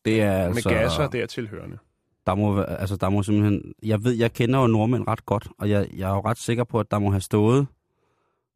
[0.04, 0.56] Det er Altså...
[0.56, 0.68] altså...
[0.68, 1.78] Med gasser dertilhørende.
[2.26, 3.74] Der må, altså, der må simpelthen...
[3.82, 6.64] Jeg ved, jeg kender jo nordmænd ret godt, og jeg, jeg er jo ret sikker
[6.64, 7.66] på, at der må have stået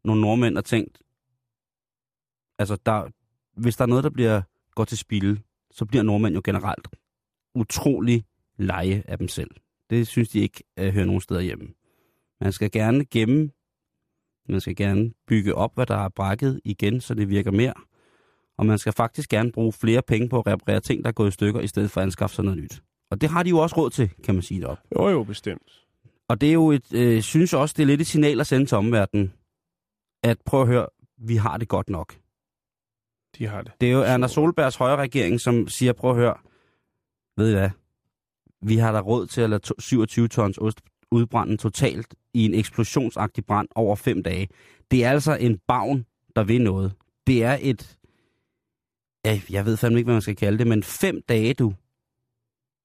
[0.04, 0.98] nogle nordmænd og tænkt...
[2.58, 3.08] Altså, der,
[3.60, 4.42] hvis der er noget, der bliver
[4.74, 6.88] går til spil, så bliver nordmænd jo generelt
[7.54, 8.24] utrolig
[8.56, 9.50] leje af dem selv.
[9.90, 11.68] Det synes de ikke hører nogen steder hjemme.
[12.40, 13.50] Man skal gerne gemme,
[14.48, 17.74] man skal gerne bygge op, hvad der er brækket igen, så det virker mere.
[18.58, 21.28] Og man skal faktisk gerne bruge flere penge på at reparere ting, der er gået
[21.28, 22.82] i stykker, i stedet for at anskaffe sig noget nyt.
[23.10, 24.78] Og det har de jo også råd til, kan man sige det op.
[24.98, 25.84] Jo, jo, bestemt.
[26.28, 28.66] Og det er jo et, øh, synes også, det er lidt et signal at sende
[28.66, 29.32] til omverdenen,
[30.22, 30.86] at prøv at høre,
[31.18, 32.16] vi har det godt nok.
[33.38, 33.72] De har det.
[33.80, 36.36] Det er jo Erna Solbergs højre regering, som siger, prøv at høre,
[37.36, 37.70] ved I hvad,
[38.62, 40.80] vi har da råd til at lade to- 27 tons ost
[41.10, 44.48] udbrænde totalt i en eksplosionsagtig brand over fem dage.
[44.90, 46.06] Det er altså en bavn,
[46.36, 46.92] der vil noget.
[47.26, 47.98] Det er et,
[49.24, 51.74] ja, jeg ved fandme ikke, hvad man skal kalde det, men fem dage, du.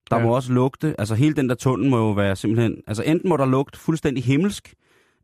[0.10, 0.24] Der ja.
[0.24, 3.38] må også lugte, altså hele den der tunnel må jo være simpelthen, altså enten må
[3.38, 4.74] der lugte fuldstændig himmelsk,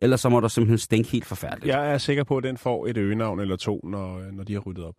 [0.01, 1.67] eller så må der simpelthen stænke helt forfærdeligt.
[1.67, 4.59] Jeg er sikker på, at den får et øgenavn eller to, når, når de har
[4.59, 4.95] ryddet op.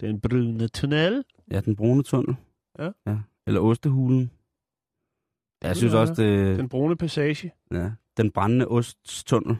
[0.00, 1.24] Den brune tunnel.
[1.50, 2.36] Ja, den brune tunnel.
[2.78, 2.90] Ja.
[3.06, 3.16] ja.
[3.46, 4.30] Eller ostehulen.
[5.62, 7.52] Ja, Jeg synes også, det, Den brune passage.
[7.72, 9.56] ja, den brændende oststunnel.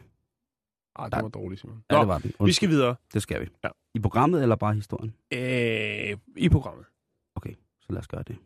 [0.95, 1.15] Ah, Ja.
[1.17, 1.83] det var dårligt, Simon.
[1.91, 2.33] Ja, Nå, det var den.
[2.45, 3.47] vi skal videre Det skal vi.
[3.63, 3.69] Ja.
[3.95, 5.13] I programmet eller bare historien?
[5.33, 6.85] øh, i programmet.
[7.35, 8.37] Okay, så lad os gøre det.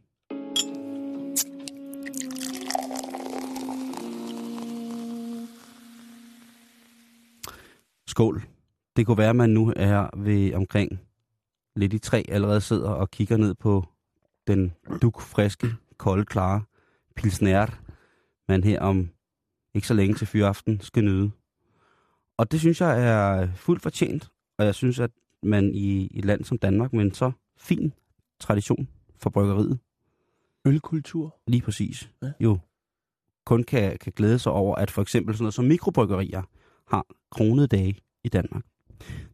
[8.07, 8.43] Skål.
[8.95, 10.99] Det kunne være, at man nu er ved omkring
[11.75, 13.85] lidt i tre allerede sidder og kigger ned på
[14.47, 16.61] den dukfriske, kolde, klare
[17.15, 17.67] pilsner,
[18.49, 19.09] man her om
[19.73, 21.31] ikke så længe til fyraften skal nyde.
[22.37, 25.11] Og det synes jeg er fuldt fortjent, og jeg synes, at
[25.43, 27.93] man i et land som Danmark med en så fin
[28.39, 28.87] tradition
[29.17, 29.79] for bryggeriet,
[30.65, 31.35] Ølkultur.
[31.47, 32.31] lige præcis, ja.
[32.39, 32.59] jo
[33.45, 36.41] kun kan, kan glæde sig over, at for eksempel sådan noget som mikrobryggerier
[36.87, 38.63] har kronede dage i Danmark.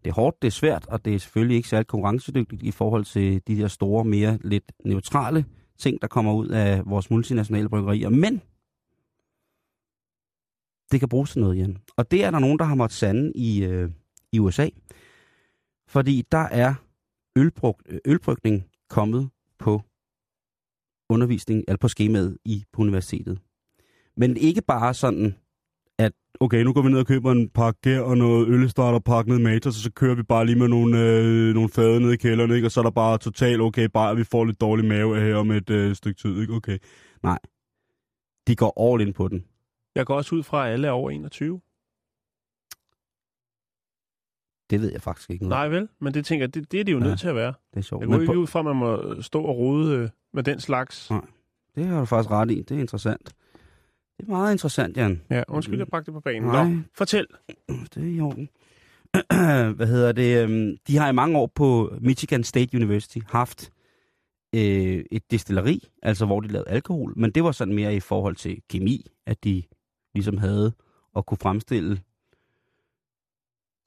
[0.03, 3.05] Det er hårdt, det er svært, og det er selvfølgelig ikke særlig konkurrencedygtigt i forhold
[3.05, 5.45] til de der store, mere lidt neutrale
[5.81, 8.09] ting, der kommer ud af vores multinationale bryggerier.
[8.09, 8.41] Men
[10.91, 11.77] det kan bruges til noget, Jan.
[11.97, 13.89] Og det er der nogen, der har måttet sande i, øh,
[14.31, 14.69] i USA.
[15.87, 16.73] Fordi der er
[17.35, 19.29] ølbrug, øh, ølbrygning kommet
[19.59, 19.81] på
[21.09, 23.39] undervisning, eller på skemaet i på universitetet.
[24.17, 25.35] Men ikke bare sådan,
[26.41, 29.43] okay, nu går vi ned og køber en pakke gær og noget ølstarterpakke ned i
[29.43, 32.51] Matas, og så kører vi bare lige med nogle, øh, nogle fade ned i kælderen,
[32.51, 32.67] ikke?
[32.67, 35.35] og så er der bare totalt okay, bare at vi får lidt dårlig mave her
[35.35, 36.41] om et øh, stykke tid.
[36.41, 36.53] Ikke?
[36.53, 36.77] Okay.
[37.23, 37.39] Nej,
[38.47, 39.45] de går all in på den.
[39.95, 41.61] Jeg går også ud fra, at alle er over 21.
[44.69, 45.59] Det ved jeg faktisk ikke noget.
[45.71, 47.03] Nej vel, men det tænker jeg, det, det er det jo Ja.
[47.03, 47.53] nødt til at være.
[47.73, 48.01] det er sjovt.
[48.01, 50.43] Jeg går Men ikke på, ud fra, at man må stå og rode øh, med
[50.43, 51.09] den slags.
[51.09, 51.21] Nej.
[51.75, 52.61] det har du faktisk ret i.
[52.61, 53.33] Det er interessant.
[54.21, 55.21] Det er meget interessant, Jan.
[55.29, 56.43] Ja, undskyld, jeg bragte det på banen.
[56.49, 56.69] Nej.
[56.69, 57.27] Nå, fortæl.
[57.69, 58.49] Det er i orden.
[59.77, 60.43] Hvad hedder det?
[60.43, 63.71] øhm, De har i mange år på Michigan State University haft
[64.55, 68.35] øh, et destilleri, altså hvor de lavede alkohol, men det var sådan mere i forhold
[68.35, 69.63] til kemi, at de
[70.13, 70.73] ligesom havde
[71.17, 71.99] at kunne fremstille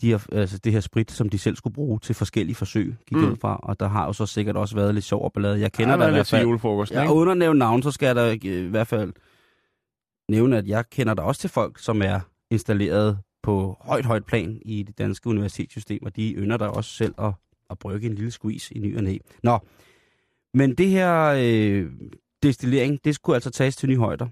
[0.00, 3.18] de her, altså det her sprit, som de selv skulle bruge til forskellige forsøg, gik
[3.18, 3.24] Mm.
[3.32, 5.60] ud fra, og der har jo så sikkert også været lidt sjov og ballade.
[5.60, 6.42] Jeg kender Ja, der i hvert fald.
[6.42, 7.14] julefrokosten, Ja, ikke?
[7.14, 9.12] uden at nævne navn, så skal da øh, i hvert fald
[10.30, 12.20] nævne, at jeg kender der også til folk, som er
[12.50, 17.14] installeret på højt, højt plan i det danske universitetssystem, og de ynder der også selv
[17.18, 17.32] at,
[17.70, 19.18] at brygge en lille squeeze i ny og næ.
[19.42, 19.58] Nå,
[20.54, 21.92] men det her øh,
[22.42, 24.28] destillering, det skulle altså tages til nye højder.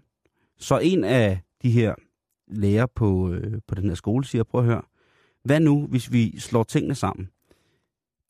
[0.58, 1.94] Så en af de her
[2.48, 4.82] lærer på, øh, på den her skole siger, prøv at høre,
[5.44, 7.28] hvad nu, hvis vi slår tingene sammen?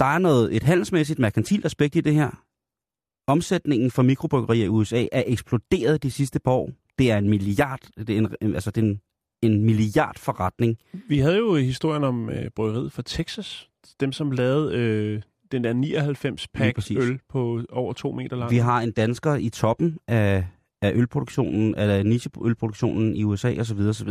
[0.01, 2.45] Der er noget, et handelsmæssigt, merkantilt aspekt i det her.
[3.27, 6.71] Omsætningen for mikrobryggerier i USA er eksploderet de sidste par år.
[6.99, 9.01] Det er en milliard, det er en, altså det er en,
[9.43, 10.79] en milliard forretning.
[11.09, 13.69] Vi havde jo historien om øh, bryggeriet fra Texas.
[14.01, 15.23] Dem, som lavede øh,
[15.53, 18.51] den der 99 Lige pack øl på over to meter lang.
[18.51, 20.47] Vi har en dansker i toppen af,
[20.83, 23.79] af ølproduktionen, eller nicheølproduktionen i USA osv.
[23.79, 24.09] osv.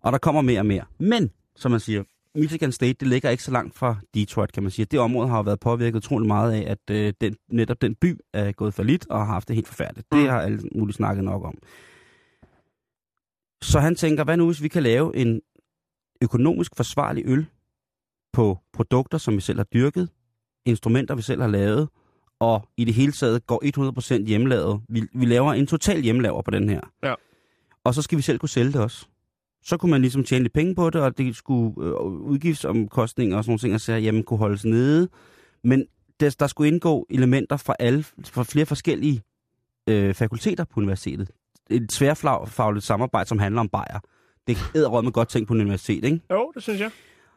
[0.00, 0.84] Og der kommer mere og mere.
[0.98, 2.02] Men, som man siger,
[2.36, 4.86] Michigan State, det ligger ikke så langt fra Detroit, kan man sige.
[4.86, 8.18] Det område har jo været påvirket utrolig meget af, at øh, den, netop den by
[8.32, 10.12] er gået for lidt og har haft det helt forfærdeligt.
[10.12, 10.28] Det Mm.
[10.28, 11.58] har alle muligt snakket nok om.
[13.62, 15.40] Så han tænker, hvad nu hvis vi kan lave en
[16.22, 17.46] økonomisk forsvarlig øl
[18.32, 20.08] på produkter, som vi selv har dyrket,
[20.66, 21.88] instrumenter, vi selv har lavet,
[22.40, 23.62] og i det hele taget går
[24.20, 24.80] 100% hjemmelavet.
[24.88, 26.80] Vi, vi laver en total hjemmelaver på den her.
[27.02, 27.14] Ja.
[27.84, 29.06] Og så skal vi selv kunne sælge det også.
[29.66, 33.44] Så kunne man ligesom tjene lidt penge på det, og det skulle øh, udgiftsomkostninger og
[33.44, 35.08] sådan nogle ting, og så jamen, kunne holdes nede.
[35.64, 35.86] Men
[36.20, 39.22] der, der skulle indgå elementer fra, alle, fra flere forskellige
[39.88, 41.30] øh, fakulteter på universitetet.
[41.70, 44.00] Et tværfagligt samarbejde, som handler om bajer.
[44.46, 46.20] Det er med godt ting på en universitet, ikke?
[46.30, 46.90] Jo, det synes jeg.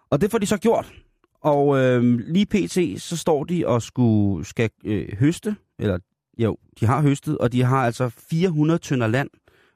[0.09, 0.93] Og det får de så gjort.
[1.41, 3.01] Og øh, lige pt.
[3.01, 5.99] så står de og skulle, skal øh, høste, eller
[6.37, 9.29] jo, de har høstet, og de har altså 400 tønder land,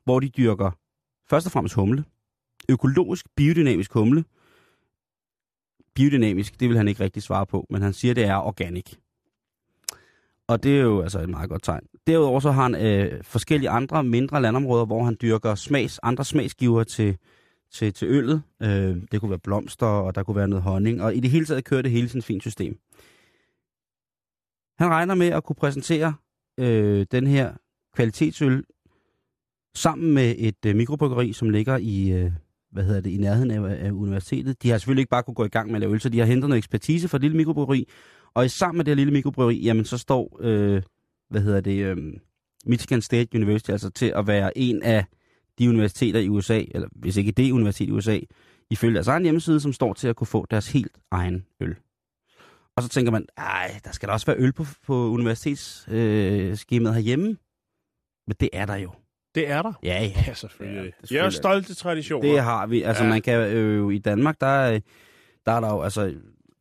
[0.04, 0.72] hvor de dyrker
[1.30, 2.04] først og fremmest humle.
[2.70, 4.24] Økologisk, biodynamisk humle.
[5.96, 8.96] Biodynamisk, det vil han ikke rigtig svare på, men han siger, det er organic.
[10.48, 11.84] Og det er jo altså et meget godt tegn.
[12.08, 16.84] Derudover så har han øh, forskellige andre mindre landområder, hvor han dyrker smags, andre smagsgiver
[16.84, 17.18] til,
[17.72, 18.44] til, til øllet.
[18.62, 21.02] Øh, det kunne være blomster, og der kunne være noget honning.
[21.02, 22.80] Og i det hele taget kører det hele sådan et fint system.
[24.78, 26.14] Han regner med at kunne præsentere
[26.58, 27.54] øh, den her
[27.96, 28.64] kvalitetsøl
[29.76, 32.32] sammen med et øh, mikrobryggeri, som ligger i, øh,
[32.74, 34.64] hvad hedder det, i nærheden af, af universitetet.
[34.64, 36.20] De har selvfølgelig ikke bare kunne gå i gang med at lave øl, så de
[36.20, 37.88] har hentet noget ekspertise fra et lille mikrobryggeri.
[38.34, 40.82] Og i sammen med det her lille mikrobryggeri, jamen så står, øh,
[41.30, 41.98] hvad hedder det, øh,
[42.66, 45.06] Michigan State University altså til at være en af
[45.60, 48.20] de universiteter i USA, eller hvis ikke det universitet i USA,
[48.70, 51.76] ifølge deres egen hjemmeside, som står til at kunne få deres helt egen øl.
[52.76, 56.96] Og så tænker man, ej, der skal da også være øl på, på universitetsskemaet øh,
[56.96, 57.38] herhjemme.
[58.28, 58.92] Men det er der jo.
[59.36, 59.74] Det er der?
[59.84, 60.24] Ja, ja.
[60.28, 60.78] Ja, selvfølgelig.
[60.78, 62.30] Ja, det er jeg er selvfølgelig- stolte traditioner.
[62.32, 62.82] Det har vi.
[62.82, 63.10] Altså, Ja.
[63.10, 64.80] man kan øh, i Danmark, der, er-
[65.46, 66.14] der er der jo altså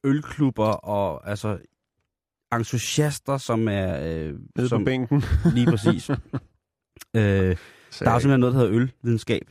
[0.05, 1.59] ølklubber og altså
[2.55, 4.01] entusiaster, som er...
[4.09, 5.23] Øh, Nede som, på bænken.
[5.55, 6.11] Lige præcis.
[6.11, 6.17] øh,
[7.15, 9.51] der er jo simpelthen noget, der hedder ølvidenskab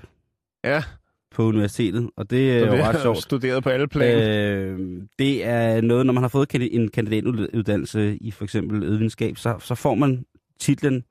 [0.63, 0.84] Ja,
[1.32, 3.17] på universitetet, og det er så jo ret er sjovt.
[3.28, 4.51] studeret på alle planer.
[4.53, 4.80] Øh,
[5.19, 9.76] det er noget, når man har fået en kandidatuddannelse i for eksempel ølvidenskab, så, så
[9.76, 10.26] får man
[10.59, 11.03] titlen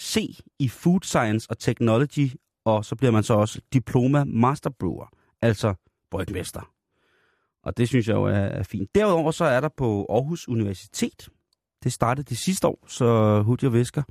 [0.00, 2.30] C i Food Science og Technology,
[2.64, 5.06] og så bliver man så også Diploma Master Brewer,
[5.42, 5.74] altså
[6.10, 6.72] brygmester.
[7.62, 8.94] Og det synes jeg jo er, er fint.
[8.94, 11.28] Derudover så er der på Aarhus Universitet,
[11.84, 14.02] det startede det sidste år, så hud jeg væsker,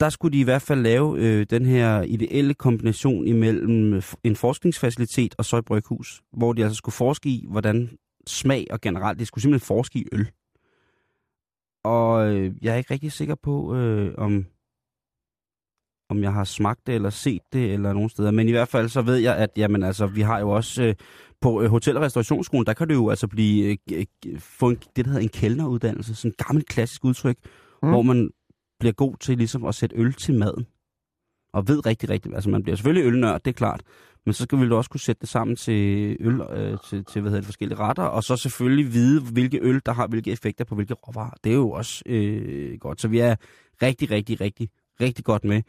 [0.00, 5.34] der skulle de i hvert fald lave øh, den her ideelle kombination imellem en forskningsfacilitet
[5.38, 7.90] og så et bryghus, hvor de altså skulle forske i, hvordan
[8.26, 10.30] smag og generelt, de skulle simpelthen forske i øl.
[11.84, 14.46] Og øh, jeg er ikke rigtig sikker på, øh, om,
[16.10, 18.30] om jeg har smagt det eller set det eller nogen steder.
[18.30, 20.94] Men i hvert fald så ved jeg, at jamen, altså, vi har jo også øh,
[21.40, 24.76] på øh, Hotel- og Restaurationsskolen, der kan du jo altså blive, øh, g- få en,
[24.96, 26.14] det, der hedder en kældneruddannelse.
[26.14, 27.36] Sådan et gammelt klassisk udtryk,
[27.82, 27.88] Mm.
[27.88, 28.30] hvor man
[28.80, 30.66] bliver god til ligesom at sætte øl til maden.
[31.52, 33.82] Og ved rigtig, rigtig, altså man bliver selvfølgelig ølnørd, det er klart,
[34.26, 37.30] men så skal vi også kunne sætte det sammen til øl, øh, til, til hvad
[37.30, 40.74] hedder det, forskellige retter, og så selvfølgelig vide, hvilke øl, der har hvilke effekter på
[40.74, 41.34] hvilke råvarer.
[41.44, 43.00] Det er jo også øh, godt.
[43.00, 43.34] Så vi er
[43.82, 44.68] rigtig, rigtig, rigtig,
[45.00, 45.62] rigtig godt med.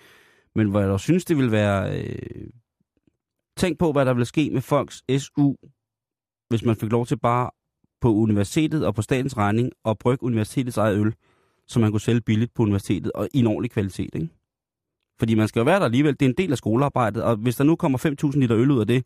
[0.55, 2.03] Men hvor jeg dog synes, det vil være...
[2.03, 2.47] Øh,
[3.57, 5.53] tænk på, hvad der ville ske med folks SU,
[6.49, 7.49] hvis man fik lov til bare
[8.01, 11.13] på universitetet og på statens regning at brygge universitetets eget øl,
[11.67, 14.15] som man kunne sælge billigt på universitetet og i en ordentlig kvalitet.
[14.15, 14.29] Ikke?
[15.19, 16.13] Fordi man skal jo være der alligevel.
[16.13, 18.79] Det er en del af skolearbejdet, og hvis der nu kommer 5.000 liter øl ud
[18.79, 19.05] af det,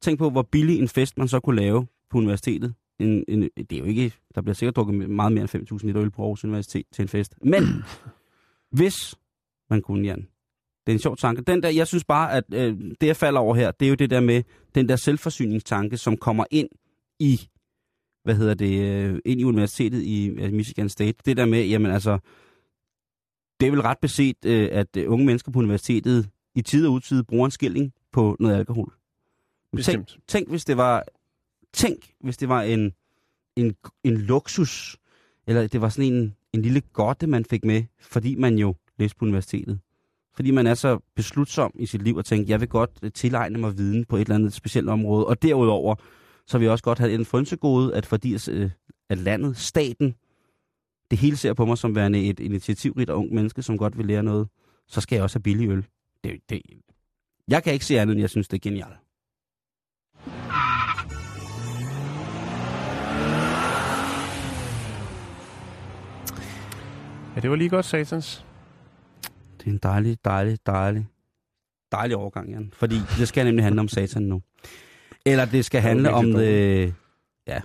[0.00, 2.74] tænk på, hvor billig en fest man så kunne lave på universitetet.
[2.98, 6.02] En, en, det er jo ikke, der bliver sikkert drukket meget mere end 5.000 liter
[6.02, 7.34] øl på Aarhus Universitet til en fest.
[7.42, 7.62] Men
[8.70, 9.14] hvis
[9.70, 10.28] man kunne, Jan,
[10.86, 11.42] det er en sjov tanke.
[11.42, 13.94] Den der, jeg synes bare, at øh, det jeg falder over her, det er jo
[13.94, 14.42] det der med
[14.74, 16.68] den der selvforsyningstanke, som kommer ind
[17.18, 17.48] i,
[18.24, 21.18] hvad hedder det, øh, ind i universitetet i øh, Michigan State.
[21.24, 22.18] Det der med, jamen altså,
[23.60, 26.92] det er vel ret beset, øh, at øh, unge mennesker på universitetet i tid og
[26.92, 28.92] utid bruger en skilling på noget alkohol.
[29.72, 30.22] Men Tænk, Bestemt.
[30.28, 31.04] tænk, hvis det var,
[31.72, 32.92] tænk, hvis det var en,
[33.56, 33.74] en,
[34.04, 34.96] en luksus,
[35.46, 39.16] eller det var sådan en, en lille godte, man fik med, fordi man jo læste
[39.16, 39.80] på universitetet.
[40.36, 43.58] Fordi man er så beslutsom i sit liv og tænker, jeg vil godt øh, tilegne
[43.58, 45.26] mig viden på et eller andet specielt område.
[45.26, 45.94] Og derudover,
[46.46, 48.70] så vil jeg også godt have en frynsegode, at fordi øh,
[49.10, 50.14] at landet, staten,
[51.10, 54.06] det hele ser på mig som værende et initiativrigt og ung menneske, som godt vil
[54.06, 54.48] lære noget,
[54.88, 55.86] så skal jeg også have billig øl.
[56.24, 56.62] Det, det,
[57.48, 58.94] jeg kan ikke se andet, end jeg synes, det er genialt.
[67.36, 68.44] Ja, det var lige godt, Satans.
[69.64, 71.06] Det er en dejlig, dejlig, dejlig,
[71.92, 72.72] dejlig overgang, Jan.
[72.76, 74.42] Fordi det skal nemlig handle om satan nu.
[75.26, 76.36] Eller det skal Det handle om...
[76.36, 76.92] Øh,
[77.46, 77.60] ja,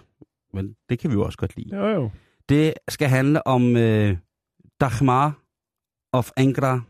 [0.53, 1.75] men det kan vi jo også godt lide.
[1.77, 2.11] Jo, jo.
[2.49, 4.17] Det skal handle om øh,
[4.79, 5.39] Dagmar
[6.11, 6.81] of Angra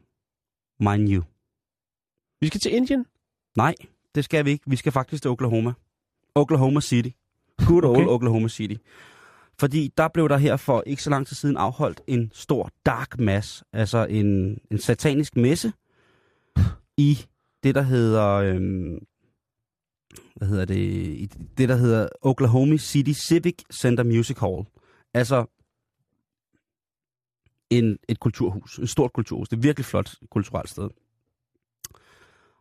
[0.79, 1.23] Mainyu.
[2.41, 3.05] Vi skal til Indien.
[3.57, 3.75] Nej,
[4.15, 4.69] det skal vi ikke.
[4.69, 5.73] Vi skal faktisk til Oklahoma.
[6.35, 7.09] Oklahoma City.
[7.67, 8.07] Good old Okay.
[8.07, 8.75] Oklahoma City.
[9.59, 13.19] Fordi der blev der her for ikke så lang tid siden afholdt en stor dark
[13.19, 15.73] mass, altså en, en satanisk messe
[16.97, 17.25] i
[17.63, 18.99] det, der hedder, øhm,
[20.35, 24.65] hvad hedder det, i det, der hedder Oklahoma City Civic Center Music Hall.
[25.13, 25.45] Altså
[27.69, 29.49] en, et kulturhus, et stort kulturhus.
[29.49, 30.89] Det er et virkelig flot kulturelt sted.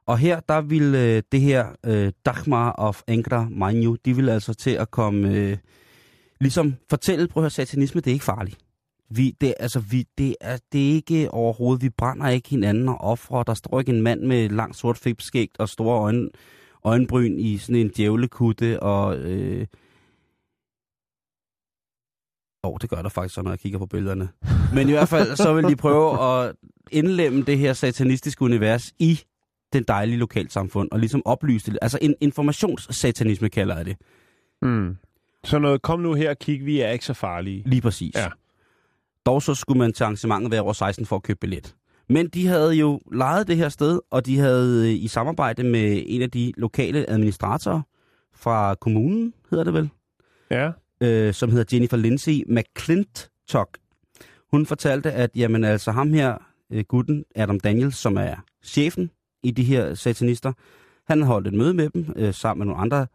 [0.06, 4.54] Og her, der ville øh, det her øh, Dagmar of Angra Manju, de ville altså
[4.54, 5.56] til at komme, øh,
[6.40, 8.58] ligesom fortælle, prøv at høre, satanisme, det er ikke farligt.
[9.10, 13.00] Vi, det, altså, vi, det, er, det er ikke overhovedet, vi brænder ikke hinanden og
[13.00, 13.42] offrer.
[13.42, 16.28] Der står ikke en mand med langt sort fipskægt og store øjne,
[16.84, 19.18] øjenbryn i sådan en djævlekutte og...
[19.18, 19.66] Øh,
[22.62, 24.28] oh, det gør der faktisk så, når jeg kigger på billederne.
[24.74, 26.54] Men i hvert fald, så vil de prøve at
[26.90, 29.20] indlemme det her satanistiske univers i
[29.72, 31.78] den dejlige lokalsamfund, og ligesom oplyse det.
[31.82, 33.96] Altså en informationssatanisme kalder jeg det.
[34.62, 34.96] Mm.
[35.44, 37.62] Så noget, kom nu her og kig, vi er ikke så farlige.
[37.66, 38.14] Lige præcis.
[38.16, 38.28] Ja.
[39.26, 41.74] Dog så skulle man til arrangementet være over 16 for at købe billet.
[42.08, 46.02] Men de havde jo lejet det her sted, og de havde øh, i samarbejde med
[46.06, 47.82] en af de lokale administratorer
[48.34, 49.90] fra kommunen, hedder det vel,
[50.50, 50.70] Ja.
[51.00, 53.78] øh, som hedder Jennifer Lindsay McClintock.
[54.50, 56.38] Hun fortalte, at jamen, altså ham her,
[56.72, 58.34] øh, gutten, Adam Daniels, som er
[58.64, 59.10] chefen
[59.42, 60.52] i de her satanister,
[61.08, 63.06] han holdt et møde med dem, øh, sammen med nogle andre,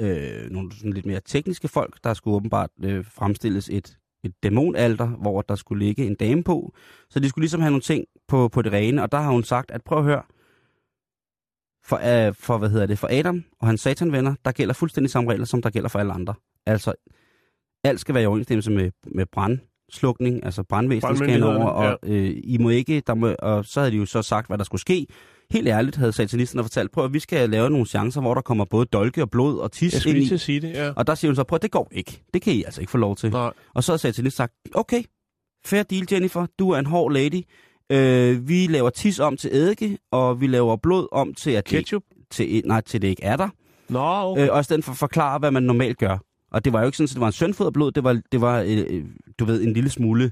[0.00, 5.06] øh, nogle sådan lidt mere tekniske folk, der skulle åbenbart øh, fremstilles et, et dæmonalter,
[5.06, 6.74] hvor der skulle ligge en dame på.
[7.10, 9.44] Så de skulle ligesom have nogle ting på, på det rene, og der har hun
[9.44, 10.22] sagt, at prøv at høre,
[11.84, 15.32] for, øh, for, hvad hedder det, for Adam og hans satanvenner, der gælder fuldstændig samme
[15.32, 16.34] regler, som der gælder for alle andre.
[16.66, 16.92] Altså,
[17.84, 22.58] alt skal være i overensstemmelse med, med brandslukning, altså brandvæsenet skal over, og øh, I
[22.60, 25.06] må ikke, der må, og så havde de jo så sagt, hvad der skulle ske.
[25.50, 28.64] Helt ærligt havde satanisterne fortalt, prøv at vi skal lave nogle chancer, hvor der kommer
[28.64, 30.38] både dolke og blod og Jeg tis skulle ind i.
[30.38, 30.92] sige det, ja.
[30.96, 32.22] Og der siger hun så, prøv at det går ikke.
[32.34, 33.30] Det kan I altså ikke få lov til.
[33.30, 33.52] Nej.
[33.74, 35.02] Og så har satanist sagt, okay,
[35.66, 37.42] fair deal Jennifer, du er en hård lady.
[37.92, 41.78] Øh, vi laver tis om til eddike, og vi laver blod om til, at det,
[41.78, 42.02] Ketchup?
[42.30, 43.48] til, nej, til det ikke er der.
[43.88, 44.42] Nå, okay.
[44.46, 46.18] Øh, og i stedet for at forklare, hvad man normalt gør.
[46.50, 48.20] Og det var jo ikke sådan, at det var en søndfod af blod, det var,
[48.32, 49.04] det var øh, øh,
[49.38, 50.30] du ved, en lille smule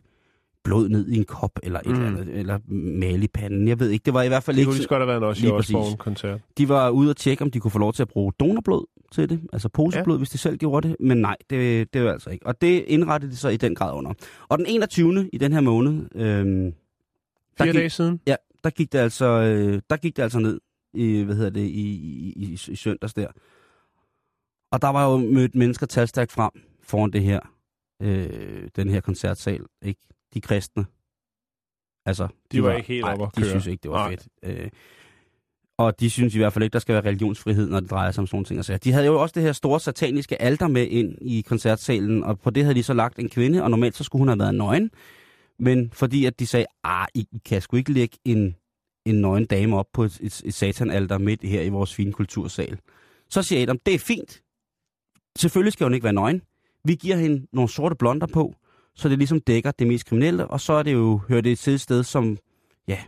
[0.64, 1.92] blod ned i en kop, eller et Mm.
[1.92, 2.58] eller andet, eller
[3.00, 3.68] mal i panden.
[3.68, 4.66] Jeg ved ikke, det var i hvert fald det ikke...
[4.68, 5.50] kunne lige så godt have været en også i.
[5.50, 6.40] Osborne-koncert.
[6.58, 9.28] De var ude og tjekke, om de kunne få lov til at bruge donorblod til
[9.28, 10.18] det, altså poseblod, ja.
[10.18, 12.46] hvis de selv gjorde det, men nej, det, det var altså ikke.
[12.46, 14.12] Og det indrettede de så i den grad under.
[14.48, 15.30] Og den 21.
[15.32, 16.72] i den her måned, øhm,
[17.58, 18.20] der Fire gik, dage siden.
[18.26, 20.60] ja, der gik det altså, øh, der gik det altså ned
[20.94, 23.26] i, hvad hedder det, i, i, i, i søndags der.
[24.72, 26.50] Og der var jo mødt mennesker talstærkt frem
[26.82, 27.40] foran det her,
[28.02, 30.00] øh, den her koncertsal, ikke?
[30.34, 30.84] De kristne.
[32.06, 33.50] Altså, De var ikke helt oppe at de køre.
[33.50, 34.10] synes ikke, det var Nej.
[34.10, 34.28] fedt.
[34.60, 34.70] Øh,
[35.78, 38.22] og de synes i hvert fald ikke, der skal være religionsfrihed, når det drejer sig
[38.22, 38.58] om sådan ting.
[38.58, 42.40] Altså, de havde jo også det her store sataniske alter med ind i koncertsalen, og
[42.40, 44.54] på det havde de så lagt en kvinde, og normalt så skulle hun have været
[44.54, 44.90] nøgen.
[45.58, 48.56] Men fordi at de sagde, ah, I, I kan sgu ikke lægge en,
[49.06, 52.78] en nøgen dame op på et, et, et satanalter midt her i vores fine kultursal.
[53.30, 54.42] Så siger Adam, det er fint.
[55.38, 56.42] Selvfølgelig skal hun ikke være nøgen.
[56.84, 58.54] Vi giver hende nogle sorte blonder på,
[58.96, 61.80] så det ligesom dækker det mest kriminelle, og så er det jo, hører det et
[61.80, 62.36] sted som,
[62.88, 62.98] ja.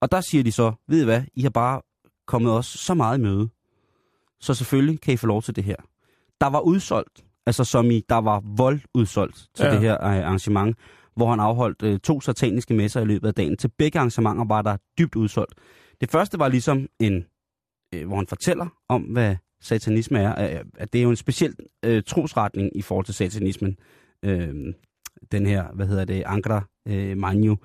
[0.00, 1.80] Og der siger de så, ved I hvad, I har bare
[2.26, 3.48] kommet os så meget i møde,
[4.40, 5.76] så selvfølgelig kan I få lov til det her.
[6.40, 9.72] Der var udsolgt, altså som i, der var vold udsolgt til Ja.
[9.72, 10.76] det her øh, arrangement,
[11.16, 13.56] hvor han afholdt øh, to sataniske messer i løbet af dagen.
[13.56, 15.54] Til begge arrangementer var der dybt udsolgt.
[16.00, 17.24] Det første var ligesom en,
[17.94, 20.58] øh, hvor han fortæller om, hvad satanisme er.
[20.58, 21.54] Øh, At det er jo en speciel
[21.84, 23.76] øh, trosretning i forhold til satanismen.
[24.24, 24.54] Øh,
[25.32, 27.56] den her, hvad hedder det, Ankara øh, Manju.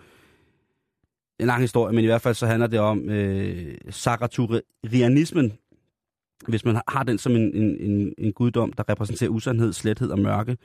[1.40, 5.54] En lang historie, men i hvert fald så handler det om øh, Zarathurianismen,
[6.48, 10.20] hvis man har- den som en, en, en, en guddom, der repræsenterer usandhed, slethed og
[10.20, 10.58] mørke,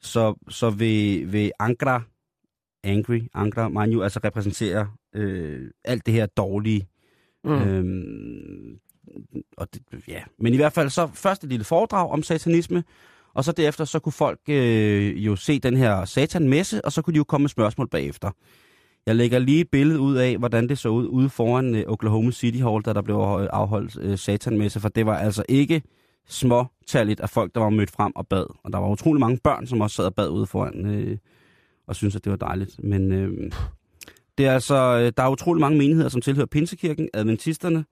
[0.00, 2.02] så, så vil, vil Ankara,
[2.84, 6.88] Angry, Ankara Manju, altså repræsentere øh, alt det her dårlige.
[7.44, 7.50] Mm.
[7.50, 7.56] Mm.
[7.62, 8.78] Øhm,
[9.56, 10.22] og det, ja.
[10.38, 12.84] Men i hvert fald så først et lille foredrag om satanisme,
[13.34, 17.14] og så derefter så kunne folk øh, jo se den her satanmesse, og så kunne
[17.14, 18.30] de jo komme med spørgsmål bagefter.
[19.06, 22.30] Jeg lægger lige et billede ud af, hvordan det så ud ude foran øh, Oklahoma
[22.30, 23.16] City Hall, da der blev
[23.52, 25.82] afholdt- øh, satanmesse, for det var altså ikke
[26.28, 28.46] småtalligt af folk, der var mødt frem og bad.
[28.64, 31.18] Og der var utrolig mange børn, som også sad og bad ude foran, øh,
[31.86, 32.84] og synes at det var dejligt.
[32.84, 33.50] Men øh,
[34.38, 37.84] det er altså, øh, der er utrolig mange menigheder, som tilhører Pinsekirken, adventisterne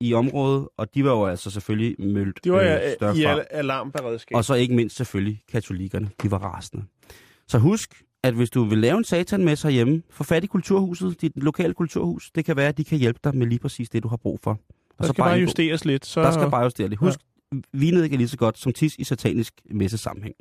[0.00, 3.38] i området, og de var jo altså selvfølgelig møldt De var øh, større i frem.
[3.38, 4.36] al- alarmberedskab.
[4.36, 6.10] Og så ikke mindst selvfølgelig katolikkerne.
[6.22, 6.84] De var rasende.
[7.48, 10.46] Så husk, at hvis du vil lave en satan med sig hjemme, få fat i
[10.46, 12.30] kulturhuset, dit lokale kulturhus.
[12.34, 14.40] Det kan være, at de kan hjælpe dig med lige præcis det, du har brug
[14.42, 14.50] for.
[14.50, 14.58] Og
[14.98, 16.06] der skal bare justeres lidt.
[16.06, 16.22] Så...
[16.22, 17.00] Der skal bare justere lidt.
[17.00, 17.18] Husk,
[17.52, 17.58] ja.
[17.72, 20.34] vinet ikke er lige så godt som tis i satanisk messesammenhæng.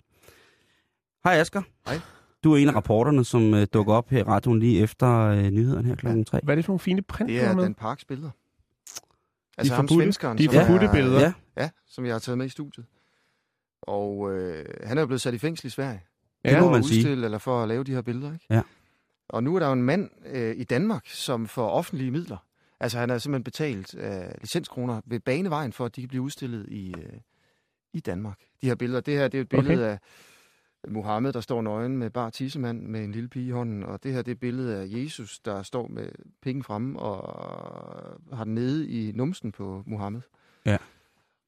[1.23, 1.61] Hej Asger.
[1.87, 1.99] Hej.
[2.43, 5.43] Du er en af rapporterne, som øh, dukker op her i radioen lige efter øh,
[5.51, 6.39] nyhederne her klokken 3.
[6.43, 7.63] Hvad er det for nogle fine print, Det er med?
[7.63, 8.29] Dan Parks billeder.
[9.57, 11.19] Altså De ham forbudte- svenskeren, de som forbudte er- billeder.
[11.19, 12.85] Ja, Ja, som jeg har taget med i studiet.
[13.81, 16.03] Og øh, han er jo blevet sat i fængsel i Sverige.
[16.45, 16.97] det må for man at sige.
[16.99, 18.63] udstille, eller for at lave de her billeder, ikke?
[19.29, 22.37] Og nu er der jo en mand øh, i Danmark, som får offentlige midler.
[22.79, 26.69] Altså han er simpelthen betalt øh, licenskroner ved banevejen for, at de kan blive udstillet
[26.69, 27.13] i, øh,
[27.93, 28.39] i Danmark.
[28.61, 29.91] De her billeder, det her det er et billede Okay.
[29.91, 29.99] af
[30.87, 33.83] Mohammed, der står nøgen med bar tissemand med en lille pige i hånden.
[33.83, 36.07] Og det her det er billede af Jesus, der står med
[36.41, 40.21] penge fremme og har den nede i numsen på Mohammed.
[40.65, 40.77] Ja.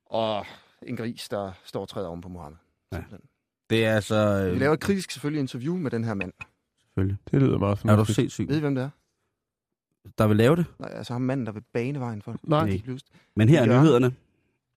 [0.05, 0.45] Og
[0.81, 2.57] en gris, der står og træder oven på Mohammed.
[2.91, 2.97] Ja.
[2.97, 3.29] Simpelthen.
[3.69, 4.49] Det er altså...
[4.53, 6.33] Vi laver et kritisk selvfølgelig interview med den her mand.
[6.83, 7.17] selvfølgelig.
[7.31, 8.15] Det lyder meget Er du fornuftigt.
[8.15, 8.47] sindssyg?
[8.49, 8.89] Ved I, hvem det er?
[10.17, 10.65] Der vil lave det?
[10.79, 12.35] Nej, altså ham manden, der vil bane vejen for.
[12.43, 12.65] Nej.
[12.65, 12.83] det.
[12.83, 13.01] Plus.
[13.35, 13.81] Men her er Ja.
[13.81, 14.15] nyhederne.